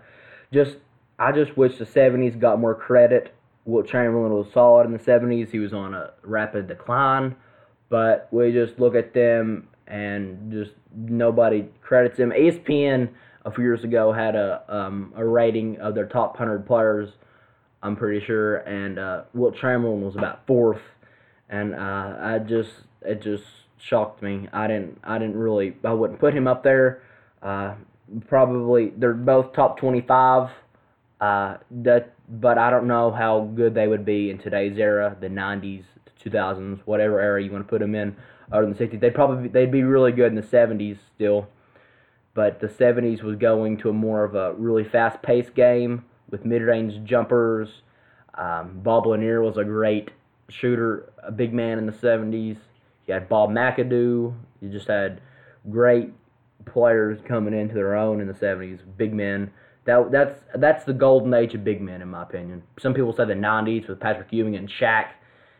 just 0.51 0.77
I 1.17 1.31
just 1.31 1.57
wish 1.57 1.77
the 1.77 1.85
70s 1.85 2.37
got 2.39 2.59
more 2.59 2.75
credit. 2.75 3.33
Wilt 3.65 3.87
Chamberlain 3.87 4.33
was 4.33 4.47
solid 4.53 4.85
in 4.85 4.93
the 4.93 4.99
70s. 4.99 5.51
He 5.51 5.59
was 5.59 5.73
on 5.73 5.93
a 5.93 6.11
rapid 6.23 6.67
decline, 6.67 7.35
but 7.89 8.27
we 8.31 8.51
just 8.51 8.79
look 8.79 8.95
at 8.95 9.13
them 9.13 9.67
and 9.87 10.51
just 10.51 10.71
nobody 10.95 11.67
credits 11.81 12.17
him. 12.17 12.31
ESPN 12.31 13.09
a 13.45 13.51
few 13.51 13.63
years 13.63 13.83
ago 13.83 14.11
had 14.11 14.35
a 14.35 14.63
um, 14.67 15.13
a 15.15 15.25
rating 15.25 15.77
of 15.79 15.95
their 15.95 16.07
top 16.07 16.37
hundred 16.37 16.65
players. 16.65 17.09
I'm 17.81 17.95
pretty 17.95 18.25
sure, 18.25 18.57
and 18.57 18.99
uh, 18.99 19.21
Wilt 19.33 19.55
Chamberlain 19.55 20.01
was 20.01 20.15
about 20.15 20.45
fourth, 20.45 20.81
and 21.49 21.73
uh, 21.73 22.15
I 22.19 22.39
just 22.39 22.71
it 23.01 23.21
just 23.21 23.45
shocked 23.77 24.21
me. 24.21 24.47
I 24.51 24.67
didn't 24.67 24.99
I 25.03 25.17
didn't 25.17 25.37
really 25.37 25.75
I 25.83 25.93
wouldn't 25.93 26.19
put 26.19 26.33
him 26.33 26.47
up 26.47 26.63
there. 26.63 27.01
Uh, 27.41 27.75
probably 28.27 28.91
they're 28.97 29.13
both 29.13 29.53
top 29.53 29.79
twenty 29.79 30.01
five. 30.01 30.49
Uh, 31.21 31.57
that 31.71 32.13
but 32.29 32.57
I 32.57 32.69
don't 32.69 32.87
know 32.87 33.11
how 33.11 33.51
good 33.55 33.73
they 33.73 33.87
would 33.87 34.05
be 34.05 34.29
in 34.29 34.37
today's 34.37 34.77
era, 34.77 35.17
the 35.19 35.27
'90s, 35.27 35.83
2000s, 36.23 36.79
whatever 36.85 37.19
era 37.19 37.43
you 37.43 37.51
want 37.51 37.65
to 37.65 37.69
put 37.69 37.79
them 37.79 37.95
in, 37.95 38.15
or 38.51 38.63
in 38.63 38.73
the 38.73 38.75
'60s. 38.75 38.99
They'd 38.99 39.15
probably 39.15 39.47
they'd 39.47 39.71
be 39.71 39.83
really 39.83 40.11
good 40.11 40.27
in 40.27 40.35
the 40.35 40.41
'70s 40.41 40.97
still 41.15 41.47
but 42.33 42.59
the 42.59 42.67
70s 42.67 43.23
was 43.23 43.35
going 43.35 43.77
to 43.77 43.89
a 43.89 43.93
more 43.93 44.23
of 44.23 44.35
a 44.35 44.53
really 44.53 44.83
fast 44.83 45.21
paced 45.21 45.55
game 45.55 46.05
with 46.29 46.45
mid 46.45 46.61
range 46.61 47.03
jumpers. 47.07 47.69
Um, 48.35 48.79
Bob 48.83 49.05
Lanier 49.05 49.41
was 49.41 49.57
a 49.57 49.63
great 49.63 50.11
shooter, 50.49 51.11
a 51.23 51.31
big 51.31 51.53
man 51.53 51.77
in 51.77 51.85
the 51.85 51.91
70s. 51.91 52.57
You 53.07 53.13
had 53.13 53.27
Bob 53.27 53.49
McAdoo. 53.49 54.33
You 54.61 54.69
just 54.69 54.87
had 54.87 55.21
great 55.69 56.13
players 56.65 57.19
coming 57.27 57.53
into 57.53 57.73
their 57.73 57.95
own 57.95 58.21
in 58.21 58.27
the 58.27 58.33
70s, 58.33 58.79
big 58.97 59.13
men. 59.13 59.51
That, 59.85 60.11
that's 60.11 60.39
that's 60.55 60.83
the 60.83 60.93
golden 60.93 61.33
age 61.33 61.55
of 61.55 61.63
big 61.63 61.81
men, 61.81 62.01
in 62.01 62.09
my 62.09 62.23
opinion. 62.23 62.61
Some 62.79 62.93
people 62.93 63.13
say 63.13 63.25
the 63.25 63.33
90s 63.33 63.87
with 63.87 63.99
Patrick 63.99 64.27
Ewing 64.31 64.55
and 64.55 64.69
Shaq 64.69 65.07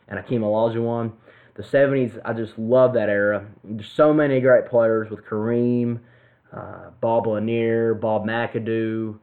and 0.07 0.19
Hakeem 0.19 0.41
Olajuwon. 0.41 1.13
The 1.55 1.63
70s, 1.63 2.19
I 2.23 2.33
just 2.33 2.57
love 2.57 2.93
that 2.93 3.09
era. 3.09 3.45
There's 3.63 3.91
so 3.91 4.13
many 4.13 4.39
great 4.39 4.67
players 4.67 5.09
with 5.09 5.25
Kareem, 5.25 5.99
uh, 6.53 6.89
Bob 7.01 7.27
Lanier, 7.27 7.93
Bob 7.93 8.25
McAdoo, 8.25 9.17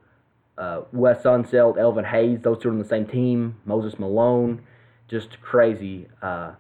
uh, 0.58 0.82
Wes 0.92 1.22
Unseld, 1.22 1.78
Elvin 1.78 2.04
Hayes. 2.04 2.40
Those 2.42 2.62
two 2.62 2.68
are 2.68 2.72
on 2.72 2.78
the 2.78 2.84
same 2.84 3.06
team. 3.06 3.56
Moses 3.64 3.98
Malone, 3.98 4.62
just 5.08 5.40
crazy. 5.40 6.06
Uh, 6.22 6.52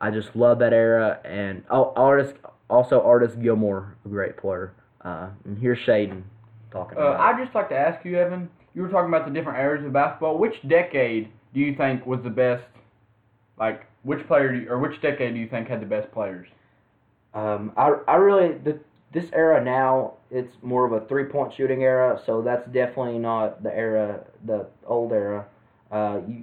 I 0.00 0.10
just 0.10 0.34
love 0.34 0.58
that 0.60 0.72
era. 0.72 1.20
And 1.24 1.64
oh, 1.70 1.92
Artis, 1.96 2.34
also 2.70 3.02
Artis 3.02 3.34
Gilmore, 3.34 3.96
a 4.04 4.08
great 4.08 4.36
player. 4.36 4.74
Uh, 5.02 5.28
and 5.44 5.58
here's 5.58 5.78
Shayden 5.78 6.22
talking 6.70 6.98
uh, 6.98 7.02
about. 7.02 7.20
I'd 7.20 7.44
just 7.44 7.54
like 7.54 7.68
to 7.70 7.76
ask 7.76 8.04
you, 8.04 8.18
Evan. 8.18 8.48
You 8.74 8.82
were 8.82 8.88
talking 8.88 9.08
about 9.08 9.26
the 9.26 9.32
different 9.32 9.58
eras 9.58 9.84
of 9.84 9.92
basketball. 9.92 10.38
Which 10.38 10.56
decade 10.68 11.30
do 11.52 11.60
you 11.60 11.76
think 11.76 12.06
was 12.06 12.20
the 12.22 12.30
best? 12.30 12.64
Like, 13.58 13.86
which 14.02 14.26
player 14.26 14.52
do 14.52 14.60
you, 14.60 14.68
or 14.68 14.78
which 14.78 15.00
decade 15.00 15.34
do 15.34 15.40
you 15.40 15.48
think 15.48 15.68
had 15.68 15.80
the 15.80 15.86
best 15.86 16.10
players? 16.12 16.48
Um, 17.34 17.72
I, 17.76 17.94
I 18.08 18.16
really 18.16 18.58
the 18.58 18.78
this 19.14 19.30
era 19.32 19.62
now 19.62 20.14
it's 20.30 20.56
more 20.62 20.84
of 20.84 20.92
a 20.92 21.06
three 21.06 21.24
point 21.24 21.54
shooting 21.54 21.84
era, 21.84 22.20
so 22.26 22.42
that's 22.42 22.66
definitely 22.66 23.20
not 23.20 23.62
the 23.62 23.74
era, 23.74 24.24
the 24.44 24.66
old 24.84 25.12
era. 25.12 25.46
Uh, 25.90 26.20
you, 26.26 26.42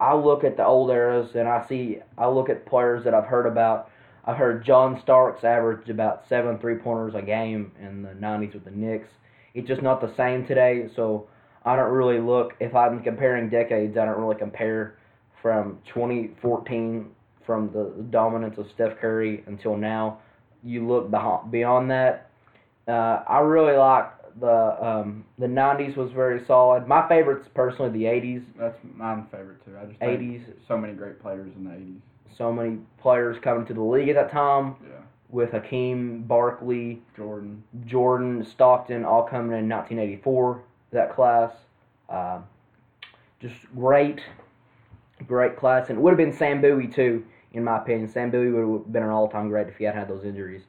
I 0.00 0.14
look 0.14 0.42
at 0.42 0.56
the 0.56 0.64
old 0.64 0.90
eras 0.90 1.30
and 1.34 1.46
I 1.46 1.64
see 1.68 1.98
I 2.16 2.26
look 2.26 2.48
at 2.48 2.64
players 2.64 3.04
that 3.04 3.14
I've 3.14 3.26
heard 3.26 3.46
about. 3.46 3.90
I 4.24 4.32
heard 4.32 4.64
John 4.64 4.98
Starks 5.02 5.44
averaged 5.44 5.90
about 5.90 6.24
seven 6.28 6.58
three 6.58 6.76
pointers 6.76 7.14
a 7.14 7.20
game 7.20 7.72
in 7.78 8.02
the 8.02 8.10
'90s 8.10 8.54
with 8.54 8.64
the 8.64 8.70
Knicks. 8.70 9.08
It's 9.54 9.68
just 9.68 9.82
not 9.82 10.00
the 10.00 10.14
same 10.16 10.46
today, 10.46 10.88
so 10.96 11.28
I 11.66 11.76
don't 11.76 11.92
really 11.92 12.18
look. 12.18 12.54
If 12.58 12.74
I'm 12.74 13.02
comparing 13.02 13.50
decades, 13.50 13.98
I 13.98 14.06
don't 14.06 14.18
really 14.18 14.38
compare 14.38 14.96
from 15.42 15.78
2014 15.92 17.10
from 17.44 17.70
the 17.72 18.02
dominance 18.10 18.56
of 18.56 18.70
Steph 18.70 18.98
Curry 18.98 19.44
until 19.46 19.76
now 19.76 20.18
you 20.64 20.86
look 20.86 21.10
beyond 21.50 21.90
that. 21.90 22.30
Uh, 22.86 23.22
I 23.28 23.38
really 23.40 23.76
like 23.76 24.10
the 24.40 24.84
um, 24.84 25.24
the 25.38 25.46
'90s 25.46 25.96
was 25.96 26.10
very 26.12 26.44
solid. 26.44 26.86
My 26.86 27.06
favorites 27.08 27.48
personally 27.54 27.90
the 27.90 28.04
'80s. 28.04 28.44
That's 28.58 28.78
my 28.94 29.20
favorite 29.30 29.64
too. 29.64 29.76
I 29.80 29.84
just 29.86 30.00
'80s. 30.00 30.44
So 30.66 30.76
many 30.76 30.94
great 30.94 31.20
players 31.20 31.52
in 31.56 31.64
the 31.64 31.70
'80s. 31.70 32.00
So 32.36 32.52
many 32.52 32.78
players 32.98 33.38
coming 33.40 33.66
to 33.66 33.74
the 33.74 33.82
league 33.82 34.08
at 34.08 34.14
that 34.14 34.30
time. 34.30 34.76
Yeah. 34.82 34.96
With 35.28 35.52
Hakeem, 35.52 36.24
Barkley, 36.24 37.00
Jordan, 37.16 37.62
Jordan, 37.86 38.44
Stockton, 38.44 39.04
all 39.04 39.22
coming 39.22 39.56
in 39.58 39.68
1984. 39.68 40.62
That 40.90 41.14
class, 41.14 41.52
uh, 42.10 42.40
just 43.40 43.54
great, 43.74 44.20
great 45.26 45.56
class, 45.56 45.88
and 45.88 45.98
it 45.98 46.02
would 46.02 46.10
have 46.10 46.18
been 46.18 46.34
Sam 46.34 46.60
Bowie 46.60 46.86
too 46.86 47.24
in 47.52 47.64
my 47.64 47.78
opinion. 47.78 48.08
Sam 48.08 48.30
Bowie 48.30 48.50
would 48.50 48.78
have 48.78 48.92
been 48.92 49.02
an 49.02 49.10
all-time 49.10 49.48
great 49.48 49.68
if 49.68 49.76
he 49.76 49.84
hadn't 49.84 50.00
had 50.00 50.08
those 50.08 50.24
injuries. 50.24 50.62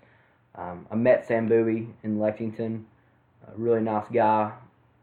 Um, 0.55 0.85
I 0.91 0.95
met 0.95 1.25
Sam 1.27 1.47
Bowie 1.47 1.87
in 2.03 2.19
Lexington 2.19 2.85
a 3.47 3.57
really 3.57 3.81
nice 3.81 4.07
guy. 4.11 4.51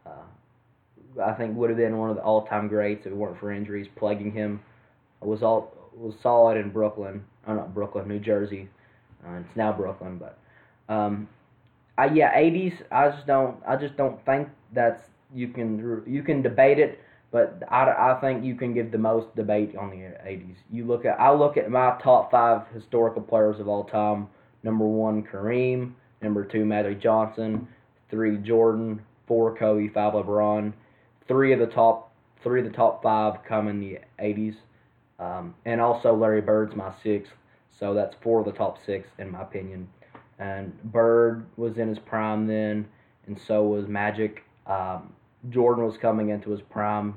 Uh, 0.06 1.22
I 1.22 1.32
think 1.32 1.56
would 1.56 1.70
have 1.70 1.76
been 1.76 1.98
one 1.98 2.10
of 2.10 2.16
the 2.16 2.22
all-time 2.22 2.68
greats 2.68 3.06
if 3.06 3.12
it 3.12 3.16
weren't 3.16 3.38
for 3.38 3.52
injuries 3.52 3.88
plaguing 3.96 4.32
him. 4.32 4.60
I 5.22 5.26
Was 5.26 5.42
all 5.42 5.74
was 5.94 6.14
solid 6.22 6.56
in 6.56 6.70
Brooklyn. 6.70 7.24
Oh, 7.46 7.54
not 7.54 7.74
Brooklyn, 7.74 8.08
New 8.08 8.20
Jersey. 8.20 8.68
Uh, 9.26 9.34
it's 9.34 9.56
now 9.56 9.72
Brooklyn, 9.72 10.18
but 10.18 10.38
um, 10.88 11.28
I, 11.98 12.06
yeah, 12.06 12.34
80s. 12.34 12.80
I 12.90 13.10
just 13.10 13.26
don't. 13.26 13.56
I 13.66 13.76
just 13.76 13.96
don't 13.96 14.24
think 14.24 14.48
that's 14.72 15.02
you 15.34 15.48
can 15.48 16.02
you 16.06 16.22
can 16.22 16.40
debate 16.40 16.78
it, 16.78 17.00
but 17.32 17.62
I, 17.68 18.12
I 18.12 18.18
think 18.20 18.44
you 18.44 18.54
can 18.54 18.74
give 18.74 18.90
the 18.90 18.98
most 18.98 19.34
debate 19.36 19.76
on 19.76 19.90
the 19.90 19.96
80s. 19.96 20.56
You 20.70 20.84
look 20.84 21.04
at 21.04 21.20
I 21.20 21.32
look 21.32 21.56
at 21.56 21.70
my 21.70 21.96
top 22.02 22.30
five 22.30 22.62
historical 22.74 23.22
players 23.22 23.60
of 23.60 23.68
all 23.68 23.84
time. 23.84 24.28
Number 24.62 24.84
one, 24.84 25.22
Kareem. 25.22 25.92
Number 26.22 26.44
two, 26.44 26.64
Magic 26.64 27.00
Johnson. 27.00 27.68
Three, 28.10 28.36
Jordan. 28.36 29.00
Four, 29.26 29.56
Kobe. 29.56 29.88
Five, 29.88 30.14
LeBron. 30.14 30.72
Three 31.28 31.52
of 31.52 31.60
the 31.60 31.66
top 31.66 32.10
three 32.42 32.60
of 32.60 32.66
the 32.66 32.76
top 32.76 33.02
five 33.02 33.44
come 33.44 33.68
in 33.68 33.80
the 33.80 33.98
80s, 34.18 34.56
um, 35.18 35.54
and 35.66 35.80
also 35.80 36.14
Larry 36.14 36.40
Bird's 36.40 36.74
my 36.74 36.92
sixth. 37.02 37.32
So 37.78 37.94
that's 37.94 38.14
four 38.22 38.40
of 38.40 38.46
the 38.46 38.52
top 38.52 38.78
six 38.84 39.08
in 39.18 39.30
my 39.30 39.42
opinion. 39.42 39.88
And 40.38 40.82
Bird 40.84 41.46
was 41.56 41.76
in 41.76 41.88
his 41.88 41.98
prime 41.98 42.46
then, 42.46 42.88
and 43.26 43.38
so 43.46 43.62
was 43.64 43.86
Magic. 43.86 44.42
Um, 44.66 45.12
Jordan 45.48 45.84
was 45.84 45.96
coming 45.96 46.28
into 46.28 46.50
his 46.50 46.60
prime, 46.60 47.16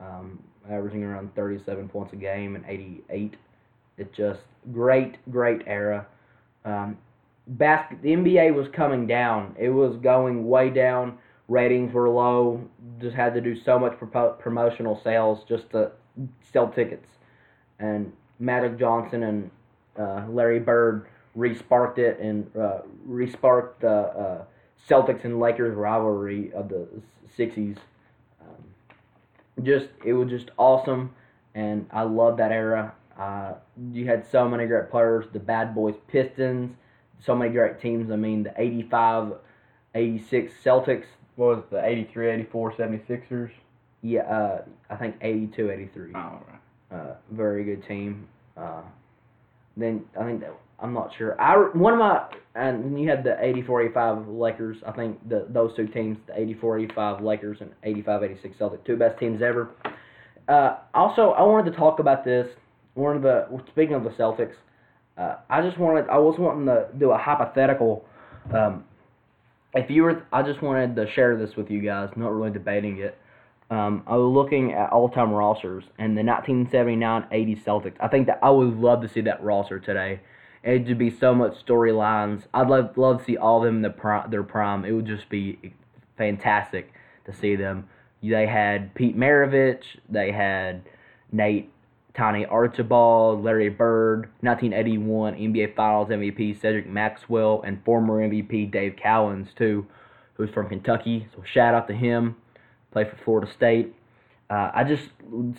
um, 0.00 0.42
averaging 0.70 1.04
around 1.04 1.34
37 1.34 1.88
points 1.88 2.12
a 2.12 2.16
game 2.16 2.56
and 2.56 2.64
88. 2.66 3.34
It's 3.98 4.16
just 4.16 4.40
great, 4.72 5.16
great 5.30 5.62
era. 5.66 6.06
Um, 6.64 6.96
basket, 7.46 8.00
the 8.02 8.10
NBA 8.10 8.54
was 8.54 8.68
coming 8.68 9.06
down. 9.06 9.54
It 9.58 9.70
was 9.70 9.96
going 9.96 10.48
way 10.48 10.70
down. 10.70 11.18
Ratings 11.48 11.92
were 11.92 12.08
low. 12.08 12.62
Just 13.00 13.16
had 13.16 13.34
to 13.34 13.40
do 13.40 13.58
so 13.60 13.78
much 13.78 13.98
pro- 13.98 14.32
promotional 14.32 15.00
sales 15.02 15.44
just 15.48 15.70
to 15.70 15.92
sell 16.52 16.68
tickets. 16.68 17.06
And 17.78 18.12
Magic 18.38 18.78
Johnson 18.78 19.22
and 19.22 19.50
uh, 19.98 20.24
Larry 20.28 20.60
Bird 20.60 21.06
resparked 21.36 21.98
it 21.98 22.18
and 22.20 22.46
uh, 22.56 22.78
resparked 23.08 23.80
the 23.80 23.88
uh, 23.88 24.44
Celtics 24.88 25.24
and 25.24 25.40
Lakers 25.40 25.74
rivalry 25.76 26.52
of 26.52 26.68
the 26.68 26.86
'60s. 27.36 27.76
Um, 28.40 29.64
just 29.64 29.88
it 30.04 30.12
was 30.12 30.28
just 30.28 30.50
awesome, 30.56 31.14
and 31.54 31.86
I 31.92 32.02
love 32.02 32.36
that 32.38 32.52
era. 32.52 32.94
Uh, 33.18 33.54
you 33.92 34.06
had 34.06 34.24
so 34.30 34.48
many 34.48 34.66
great 34.66 34.90
players, 34.90 35.26
the 35.32 35.40
Bad 35.40 35.74
Boys 35.74 35.96
Pistons, 36.06 36.76
so 37.24 37.34
many 37.34 37.52
great 37.52 37.80
teams. 37.80 38.10
I 38.10 38.16
mean, 38.16 38.44
the 38.44 38.54
85, 38.56 39.34
86 39.94 40.52
Celtics. 40.64 41.06
What 41.34 41.48
was 41.48 41.58
it, 41.58 41.70
the 41.70 41.84
83, 41.84 42.30
84 42.30 42.72
76ers? 42.72 43.50
Yeah, 44.02 44.20
uh, 44.22 44.62
I 44.90 44.96
think 44.96 45.16
82, 45.20 45.70
83. 45.70 46.12
Oh, 46.14 46.18
right. 46.18 46.40
Uh, 46.90 47.14
very 47.30 47.64
good 47.64 47.86
team. 47.86 48.28
Uh, 48.56 48.82
then 49.78 50.04
I 50.18 50.24
think 50.24 50.40
that 50.40 50.54
I'm 50.80 50.92
not 50.92 51.10
sure. 51.16 51.40
I 51.40 51.54
one 51.76 51.92
of 51.92 51.98
my 51.98 52.26
and 52.54 53.00
you 53.00 53.08
had 53.08 53.24
the 53.24 53.36
84-85 53.40 54.38
Lakers. 54.38 54.76
I 54.86 54.92
think 54.92 55.28
the 55.28 55.46
those 55.50 55.74
two 55.76 55.86
teams, 55.86 56.18
the 56.26 56.32
84-85 56.32 57.22
Lakers 57.22 57.58
and 57.60 57.70
85-86 57.84 58.58
Celtics, 58.58 58.84
two 58.84 58.96
best 58.96 59.18
teams 59.18 59.42
ever. 59.42 59.70
Uh, 60.48 60.78
also, 60.94 61.30
I 61.30 61.42
wanted 61.42 61.70
to 61.70 61.76
talk 61.76 61.98
about 61.98 62.24
this. 62.24 62.46
One 62.94 63.16
of 63.16 63.22
the 63.22 63.46
speaking 63.70 63.94
of 63.94 64.04
the 64.04 64.10
Celtics, 64.10 64.54
uh, 65.16 65.36
I 65.50 65.62
just 65.62 65.78
wanted 65.78 66.08
I 66.08 66.18
was 66.18 66.36
wanting 66.38 66.66
to 66.66 66.88
do 66.98 67.10
a 67.10 67.18
hypothetical. 67.18 68.04
Um, 68.54 68.84
if 69.74 69.90
you 69.90 70.02
were, 70.02 70.26
I 70.32 70.42
just 70.42 70.62
wanted 70.62 70.96
to 70.96 71.06
share 71.12 71.36
this 71.36 71.54
with 71.56 71.70
you 71.70 71.82
guys. 71.82 72.08
Not 72.16 72.32
really 72.32 72.50
debating 72.50 72.98
it. 72.98 73.18
Um, 73.70 74.02
I 74.06 74.16
was 74.16 74.32
looking 74.32 74.72
at 74.72 74.90
all-time 74.90 75.30
rosters 75.30 75.84
and 75.98 76.16
the 76.16 76.22
1979-80 76.22 77.64
Celtics. 77.64 77.96
I 78.00 78.08
think 78.08 78.26
that 78.26 78.38
I 78.42 78.50
would 78.50 78.78
love 78.78 79.02
to 79.02 79.08
see 79.08 79.20
that 79.22 79.42
roster 79.42 79.78
today. 79.78 80.20
It'd 80.62 80.98
be 80.98 81.10
so 81.10 81.34
much 81.34 81.54
storylines. 81.64 82.44
I'd 82.52 82.68
love 82.68 82.96
love 82.96 83.18
to 83.18 83.24
see 83.24 83.36
all 83.36 83.58
of 83.58 83.64
them 83.64 83.76
in 83.76 83.82
the 83.82 84.24
their 84.30 84.42
prime. 84.42 84.84
It 84.84 84.92
would 84.92 85.06
just 85.06 85.28
be 85.28 85.74
fantastic 86.16 86.92
to 87.26 87.34
see 87.34 87.56
them. 87.56 87.88
They 88.22 88.46
had 88.46 88.94
Pete 88.94 89.16
Maravich. 89.16 89.84
They 90.08 90.32
had 90.32 90.82
Nate 91.30 91.70
Tiny 92.14 92.44
Archibald, 92.46 93.44
Larry 93.44 93.68
Bird, 93.68 94.28
1981 94.40 95.34
NBA 95.34 95.76
Finals 95.76 96.08
MVP 96.08 96.60
Cedric 96.60 96.88
Maxwell, 96.88 97.62
and 97.64 97.84
former 97.84 98.18
MVP 98.28 98.72
Dave 98.72 98.96
Cowens 98.96 99.54
too, 99.54 99.86
who's 100.34 100.50
from 100.50 100.68
Kentucky. 100.68 101.28
So 101.34 101.44
shout 101.44 101.74
out 101.74 101.86
to 101.86 101.94
him. 101.94 102.36
For 103.04 103.16
Florida 103.24 103.50
State. 103.52 103.94
Uh, 104.50 104.70
I 104.74 104.84
just 104.84 105.10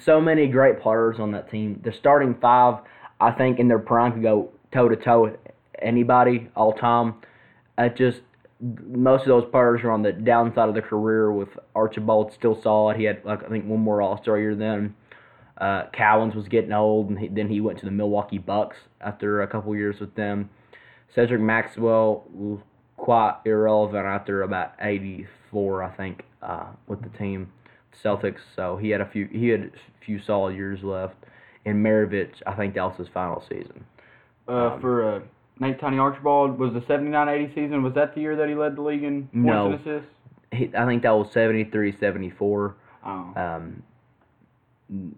so 0.03 0.19
many 0.19 0.47
great 0.47 0.79
players 0.79 1.19
on 1.19 1.31
that 1.31 1.49
team. 1.51 1.79
The 1.83 1.91
starting 1.91 2.35
five, 2.41 2.79
I 3.19 3.31
think, 3.31 3.59
in 3.59 3.67
their 3.67 3.79
prime 3.79 4.13
could 4.13 4.23
go 4.23 4.51
toe 4.71 4.89
to 4.89 4.95
toe 4.95 5.23
with 5.23 5.37
anybody 5.81 6.49
all 6.55 6.73
time. 6.73 7.15
I 7.77 7.89
just 7.89 8.21
most 8.61 9.21
of 9.21 9.27
those 9.27 9.49
players 9.51 9.81
are 9.83 9.91
on 9.91 10.01
the 10.01 10.11
downside 10.11 10.67
of 10.67 10.73
their 10.73 10.83
career. 10.83 11.31
With 11.31 11.49
Archibald 11.75 12.33
still 12.33 12.59
solid, 12.61 12.97
he 12.97 13.03
had 13.03 13.23
like 13.23 13.43
I 13.43 13.47
think 13.47 13.65
one 13.65 13.79
more 13.79 14.01
All 14.01 14.21
Star 14.21 14.39
year 14.39 14.55
then. 14.55 14.95
Uh, 15.59 15.83
Cowens 15.93 16.35
was 16.35 16.47
getting 16.47 16.71
old, 16.71 17.09
and 17.09 17.19
he, 17.19 17.27
then 17.27 17.49
he 17.49 17.59
went 17.59 17.79
to 17.79 17.85
the 17.85 17.91
Milwaukee 17.91 18.37
Bucks 18.37 18.77
after 19.01 19.41
a 19.41 19.47
couple 19.47 19.75
years 19.75 19.99
with 19.99 20.15
them. 20.15 20.49
Cedric 21.13 21.41
Maxwell 21.41 22.23
quite 22.99 23.37
irrelevant 23.45 24.05
after 24.05 24.43
about 24.43 24.73
'84, 24.81 25.83
I 25.83 25.89
think, 25.95 26.23
uh, 26.41 26.65
with 26.87 27.01
the 27.01 27.09
team, 27.17 27.51
Celtics. 28.03 28.39
So 28.55 28.77
he 28.77 28.89
had 28.89 29.01
a 29.01 29.05
few 29.09 29.27
he 29.31 29.47
had 29.49 29.61
a 29.61 30.05
few 30.05 30.19
solid 30.21 30.55
years 30.55 30.83
left. 30.83 31.15
And 31.65 31.85
Maravich, 31.85 32.41
I 32.47 32.53
think 32.55 32.75
that 32.75 32.83
was 32.83 32.97
his 32.97 33.09
final 33.13 33.43
season. 33.49 33.83
Uh, 34.47 34.51
Um, 34.73 34.81
for 34.81 35.15
uh, 35.15 35.19
Nate 35.59 35.79
Tiny 35.79 35.99
Archibald, 35.99 36.57
was 36.57 36.71
the 36.73 36.79
79-80 36.81 37.53
season, 37.53 37.83
was 37.83 37.93
that 37.95 38.15
the 38.15 38.21
year 38.21 38.35
that 38.37 38.47
he 38.47 38.55
led 38.55 38.77
the 38.77 38.81
league 38.81 39.03
in 39.03 39.23
points 39.23 39.33
No. 39.33 39.65
and 39.65 39.75
assists? 39.75 40.09
He, 40.53 40.71
I 40.75 40.85
think 40.85 41.03
that 41.03 41.11
was 41.11 41.29
73, 41.33 41.95
74. 41.99 42.75
Oh. 43.05 43.33
Um, 43.35 43.83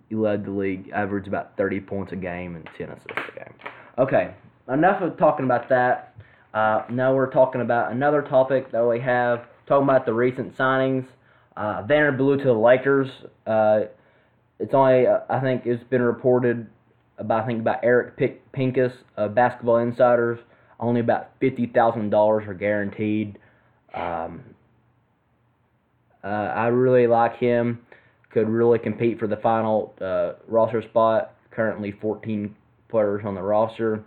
he 0.09 0.15
led 0.15 0.43
the 0.45 0.51
league, 0.51 0.89
averaged 0.93 1.27
about 1.27 1.55
30 1.57 1.79
points 1.81 2.11
a 2.11 2.15
game 2.15 2.55
and 2.55 2.67
10 2.77 2.89
assists 2.89 3.11
a 3.11 3.39
game. 3.39 3.53
Okay, 3.99 4.33
enough 4.67 5.01
of 5.03 5.15
talking 5.17 5.45
about 5.45 5.69
that. 5.69 6.10
Uh, 6.53 6.83
now 6.89 7.13
we're 7.13 7.31
talking 7.31 7.61
about 7.61 7.91
another 7.91 8.21
topic 8.21 8.71
that 8.71 8.85
we 8.85 8.99
have, 8.99 9.45
talking 9.67 9.87
about 9.87 10.05
the 10.05 10.13
recent 10.13 10.57
signings. 10.57 11.05
Uh, 11.55 11.83
Vander 11.83 12.11
Blue 12.11 12.37
to 12.37 12.43
the 12.43 12.53
Lakers. 12.53 13.07
Uh, 13.45 13.81
it's 14.59 14.73
only, 14.73 15.07
uh, 15.07 15.19
I 15.29 15.39
think 15.39 15.63
it's 15.65 15.83
been 15.85 16.01
reported 16.01 16.67
about, 17.17 17.43
I 17.43 17.47
think 17.47 17.61
about 17.61 17.79
Eric 17.83 18.17
Pick, 18.17 18.51
Pincus, 18.51 18.93
uh, 19.17 19.27
Basketball 19.27 19.77
Insiders, 19.77 20.39
only 20.79 20.99
about 21.01 21.39
$50,000 21.39 22.47
are 22.47 22.53
guaranteed. 22.53 23.37
Um, 23.93 24.43
uh, 26.23 26.27
I 26.27 26.67
really 26.67 27.07
like 27.07 27.37
him. 27.37 27.81
Could 28.31 28.47
really 28.47 28.79
compete 28.79 29.19
for 29.19 29.27
the 29.27 29.35
final 29.37 29.93
uh, 29.99 30.33
roster 30.47 30.81
spot. 30.81 31.33
Currently, 31.51 31.91
14 31.99 32.55
players 32.89 33.23
on 33.25 33.35
the 33.35 33.41
roster, 33.41 34.03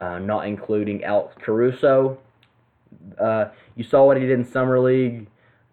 uh, 0.00 0.18
not 0.18 0.46
including 0.46 1.04
Alex 1.04 1.34
Caruso. 1.40 2.18
Uh, 3.18 3.46
you 3.76 3.84
saw 3.84 4.04
what 4.04 4.16
he 4.16 4.22
did 4.26 4.38
in 4.38 4.44
summer 4.44 4.80
league. 4.80 5.28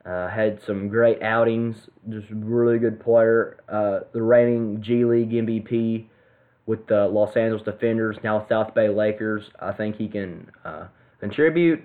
Uh, 0.06 0.30
had 0.30 0.62
some 0.62 0.88
great 0.88 1.22
outings. 1.22 1.90
Just 2.10 2.28
really 2.30 2.80
good 2.80 3.00
player. 3.00 3.58
Uh, 3.68 4.00
the 4.14 4.22
reigning 4.22 4.82
G 4.82 5.04
League 5.04 5.32
MVP 5.32 6.06
with 6.66 6.86
the 6.88 7.08
Los 7.08 7.36
Angeles 7.36 7.64
D-Fenders, 7.64 8.18
now 8.24 8.46
South 8.48 8.74
Bay 8.74 8.90
Lakers. 8.90 9.44
I 9.60 9.72
think 9.72 9.96
he 9.98 10.08
can 10.08 10.50
uh, 10.64 10.88
contribute. 11.20 11.82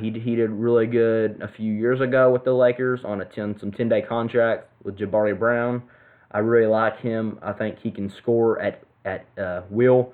He 0.00 0.10
he 0.10 0.36
did 0.36 0.50
really 0.50 0.86
good 0.86 1.40
a 1.42 1.48
few 1.48 1.72
years 1.72 2.00
ago 2.00 2.32
with 2.32 2.44
the 2.44 2.52
Lakers 2.52 3.00
on 3.04 3.20
a 3.20 3.24
ten 3.24 3.58
some 3.58 3.72
ten 3.72 3.88
day 3.88 4.02
contract 4.02 4.68
with 4.84 4.96
Jabari 4.96 5.36
Brown. 5.36 5.82
I 6.30 6.38
really 6.38 6.68
like 6.68 7.00
him. 7.00 7.38
I 7.42 7.52
think 7.52 7.78
he 7.80 7.90
can 7.90 8.10
score 8.10 8.60
at 8.60 8.82
at 9.04 9.26
will. 9.70 10.12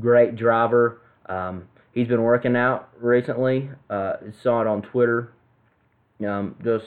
Great 0.00 0.36
driver. 0.36 1.00
Um, 1.26 1.68
he's 1.92 2.08
been 2.08 2.22
working 2.22 2.56
out 2.56 2.88
recently. 3.00 3.70
Uh, 3.90 4.14
saw 4.42 4.60
it 4.60 4.66
on 4.66 4.82
Twitter. 4.82 5.32
Um, 6.26 6.56
just 6.62 6.86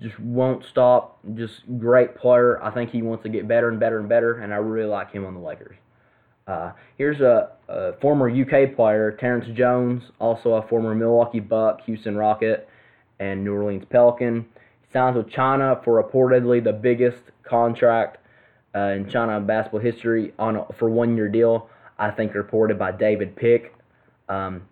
just 0.00 0.18
won't 0.18 0.64
stop. 0.64 1.18
Just 1.34 1.62
great 1.78 2.14
player. 2.14 2.62
I 2.62 2.70
think 2.70 2.90
he 2.90 3.02
wants 3.02 3.22
to 3.24 3.28
get 3.28 3.46
better 3.46 3.68
and 3.68 3.78
better 3.78 3.98
and 3.98 4.08
better, 4.08 4.40
and 4.40 4.52
I 4.52 4.56
really 4.56 4.88
like 4.88 5.12
him 5.12 5.26
on 5.26 5.34
the 5.34 5.40
Lakers. 5.40 5.76
Uh, 6.46 6.72
here's 6.98 7.20
a, 7.20 7.50
a 7.68 7.92
former 8.00 8.28
UK 8.28 8.74
player, 8.74 9.12
Terrence 9.12 9.46
Jones, 9.54 10.02
also 10.18 10.54
a 10.54 10.66
former 10.66 10.94
Milwaukee 10.94 11.38
Buck, 11.38 11.82
Houston 11.82 12.16
Rocket, 12.16 12.68
and 13.20 13.44
New 13.44 13.54
Orleans 13.54 13.84
Pelican. 13.88 14.46
He 14.80 14.92
signs 14.92 15.16
with 15.16 15.30
China 15.30 15.80
for 15.84 16.02
reportedly 16.02 16.64
the 16.64 16.72
biggest 16.72 17.22
contract 17.44 18.18
uh, 18.74 18.94
in 18.94 19.08
China 19.08 19.38
basketball 19.40 19.80
history 19.80 20.32
on 20.38 20.56
a, 20.56 20.66
for 20.76 20.90
one 20.90 21.16
year 21.16 21.28
deal. 21.28 21.69
I 22.00 22.10
think 22.10 22.34
reported 22.34 22.78
by 22.78 22.92
David 22.92 23.36
Pick. 23.36 23.74
Um, 24.28 24.66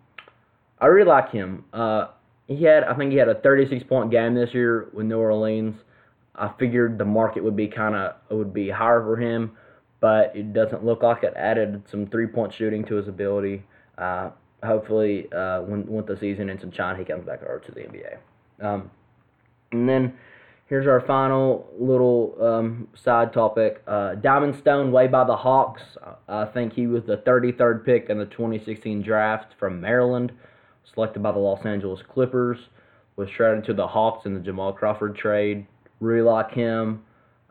I 0.81 0.87
really 0.87 1.09
like 1.09 1.31
him. 1.31 1.65
Uh, 1.73 2.07
he 2.47 2.65
had 2.65 2.85
I 2.85 2.95
think 2.95 3.13
he 3.13 3.19
had 3.19 3.29
a 3.29 3.35
36 3.35 3.85
point 3.85 4.11
game 4.11 4.35
this 4.35 4.55
year 4.55 4.89
with 4.93 5.07
New 5.07 5.19
Orleans. 5.19 5.77
I 6.35 6.51
figured 6.59 6.99
the 6.99 7.05
market 7.05 7.45
would 7.45 7.57
be 7.57 7.69
kind 7.69 7.95
of 7.95 8.15
would 8.31 8.55
be 8.55 8.71
higher 8.71 9.03
for 9.03 9.17
him, 9.17 9.53
but 10.01 10.35
it 10.35 10.55
doesn't 10.55 10.85
look 10.85 11.03
like 11.03 11.23
it. 11.23 11.35
Added 11.37 11.83
some 11.91 12.07
three 12.07 12.27
point 12.27 12.55
shooting 12.55 12.85
to 12.87 12.95
his 12.95 13.09
ability. 13.09 13.63
Uh, 13.99 14.31
hopefully, 14.65 15.31
uh, 15.33 15.61
when 15.63 15.87
when 15.87 16.07
the 16.07 16.17
season 16.17 16.49
ends 16.49 16.65
in 16.65 16.71
China, 16.71 16.99
he 16.99 17.05
comes 17.05 17.27
back 17.27 17.43
over 17.43 17.59
to 17.59 17.73
the 17.73 17.81
NBA. 17.81 18.17
Um, 18.61 18.91
and 19.73 19.87
then 19.87 20.15
here's 20.69 20.87
our 20.87 21.01
final 21.01 21.67
little 21.79 22.37
um, 22.41 22.89
side 22.95 23.33
topic. 23.33 23.83
Uh, 23.87 24.15
Diamond 24.17 24.57
Stone, 24.61 24.93
way 24.93 25.07
by 25.09 25.25
the 25.25 25.37
Hawks. 25.37 25.83
I 26.29 26.45
think 26.47 26.75
he 26.75 26.87
was 26.87 27.05
the 27.05 27.19
33rd 27.19 27.85
pick 27.85 28.11
in 28.11 28.19
the 28.19 28.27
2016 28.27 29.03
draft 29.03 29.55
from 29.59 29.81
Maryland, 29.81 30.33
selected 30.95 31.23
by 31.23 31.33
the 31.33 31.39
Los 31.39 31.65
Angeles 31.65 32.01
Clippers. 32.09 32.59
Was 33.17 33.29
traded 33.31 33.65
to 33.65 33.75
the 33.75 33.89
Hawks 33.89 34.27
in 34.27 34.35
the 34.35 34.41
Jamal 34.41 34.73
Crawford 34.73 35.17
trade. 35.17 35.67
Really 35.99 36.23
like 36.23 36.53
him. 36.53 37.03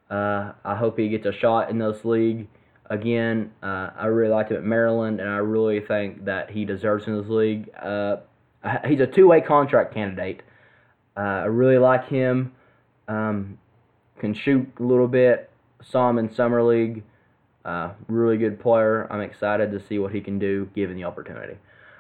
Uh, 0.10 0.54
I 0.64 0.76
hope 0.76 0.98
he 0.98 1.10
gets 1.10 1.26
a 1.26 1.34
shot 1.34 1.70
in 1.70 1.78
this 1.80 2.06
league 2.06 2.48
again. 2.90 3.52
Uh, 3.62 3.90
I 3.98 4.06
really 4.06 4.32
liked 4.32 4.52
him 4.52 4.58
at 4.58 4.64
Maryland, 4.64 5.20
and 5.20 5.30
I 5.30 5.38
really 5.38 5.82
think 5.82 6.24
that 6.24 6.50
he 6.50 6.64
deserves 6.64 7.06
in 7.08 7.18
this 7.18 7.28
league. 7.30 7.70
Uh, 7.78 8.18
he's 8.88 9.02
a 9.02 9.08
two-way 9.08 9.42
contract 9.42 9.94
candidate. 9.94 10.42
Uh, 11.18 11.20
I 11.20 11.46
really 11.46 11.78
like 11.78 12.08
him. 12.08 12.54
Um, 13.08 13.58
can 14.20 14.34
shoot 14.34 14.68
a 14.80 14.84
little 14.84 15.08
bit. 15.08 15.50
Saw 15.84 16.10
him 16.10 16.18
in 16.18 16.34
summer 16.34 16.64
league. 16.64 17.04
Uh, 17.64 17.92
really 18.08 18.38
good 18.38 18.60
player. 18.60 19.12
I'm 19.12 19.22
excited 19.22 19.72
to 19.72 19.86
see 19.88 20.00
what 20.00 20.14
he 20.14 20.22
can 20.22 20.40
do 20.40 20.70
given 20.74 20.96
the 20.96 21.04
opportunity. 21.04 21.58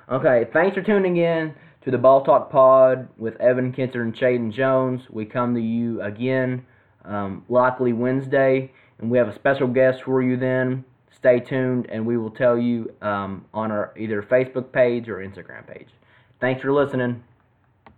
Okay, 0.09 0.47
thanks 0.53 0.75
for 0.75 0.81
tuning 0.81 1.17
in 1.17 1.53
to 1.83 1.91
the 1.91 1.97
Ball 1.97 2.23
Talk 2.23 2.49
Pod 2.49 3.09
with 3.17 3.35
Evan 3.41 3.73
Kinter 3.73 4.01
and 4.01 4.15
Shayden 4.15 4.51
Jones. 4.51 5.01
We 5.09 5.25
come 5.25 5.53
to 5.53 5.61
you 5.61 6.01
again, 6.01 6.65
um, 7.03 7.43
likely 7.49 7.91
Wednesday, 7.91 8.71
and 8.99 9.11
we 9.11 9.17
have 9.17 9.27
a 9.27 9.35
special 9.35 9.67
guest 9.67 10.03
for 10.03 10.21
you 10.21 10.37
then. 10.37 10.85
Stay 11.11 11.39
tuned, 11.39 11.87
and 11.89 12.05
we 12.05 12.17
will 12.17 12.31
tell 12.31 12.57
you 12.57 12.93
um, 13.01 13.43
on 13.53 13.71
our 13.71 13.93
either 13.97 14.21
Facebook 14.21 14.71
page 14.71 15.09
or 15.09 15.17
Instagram 15.17 15.67
page. 15.67 15.89
Thanks 16.39 16.61
for 16.61 16.71
listening. 16.71 17.23